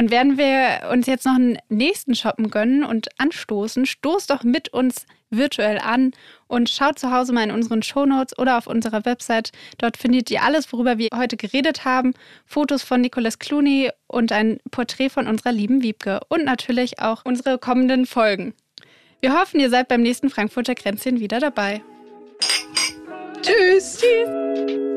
Und 0.00 0.10
werden 0.10 0.38
wir 0.38 0.88
uns 0.90 1.06
jetzt 1.06 1.26
noch 1.26 1.34
einen 1.34 1.58
nächsten 1.68 2.14
Shoppen 2.14 2.50
gönnen 2.50 2.84
und 2.84 3.08
anstoßen, 3.18 3.84
stoßt 3.84 4.30
doch 4.30 4.44
mit 4.44 4.70
uns 4.70 5.04
virtuell 5.28 5.76
an 5.76 6.12
und 6.46 6.70
schaut 6.70 6.98
zu 6.98 7.10
Hause 7.10 7.34
mal 7.34 7.44
in 7.44 7.50
unseren 7.50 7.82
Shownotes 7.82 8.38
oder 8.38 8.56
auf 8.56 8.66
unserer 8.66 9.04
Website. 9.04 9.52
Dort 9.76 9.98
findet 9.98 10.30
ihr 10.30 10.42
alles, 10.42 10.72
worüber 10.72 10.96
wir 10.96 11.10
heute 11.14 11.36
geredet 11.36 11.84
haben. 11.84 12.14
Fotos 12.46 12.82
von 12.82 13.02
Nicolas 13.02 13.38
Clooney 13.38 13.90
und 14.06 14.32
ein 14.32 14.58
Porträt 14.70 15.10
von 15.10 15.26
unserer 15.26 15.52
lieben 15.52 15.82
Wiebke 15.82 16.20
und 16.30 16.46
natürlich 16.46 16.98
auch 17.00 17.26
unsere 17.26 17.58
kommenden 17.58 18.06
Folgen. 18.06 18.54
Wir 19.20 19.38
hoffen, 19.38 19.60
ihr 19.60 19.68
seid 19.68 19.88
beim 19.88 20.00
nächsten 20.00 20.30
Frankfurter 20.30 20.76
Kränzchen 20.76 21.20
wieder 21.20 21.40
dabei. 21.40 21.82
Tschüss. 23.42 24.00
Tschüss. 24.00 24.89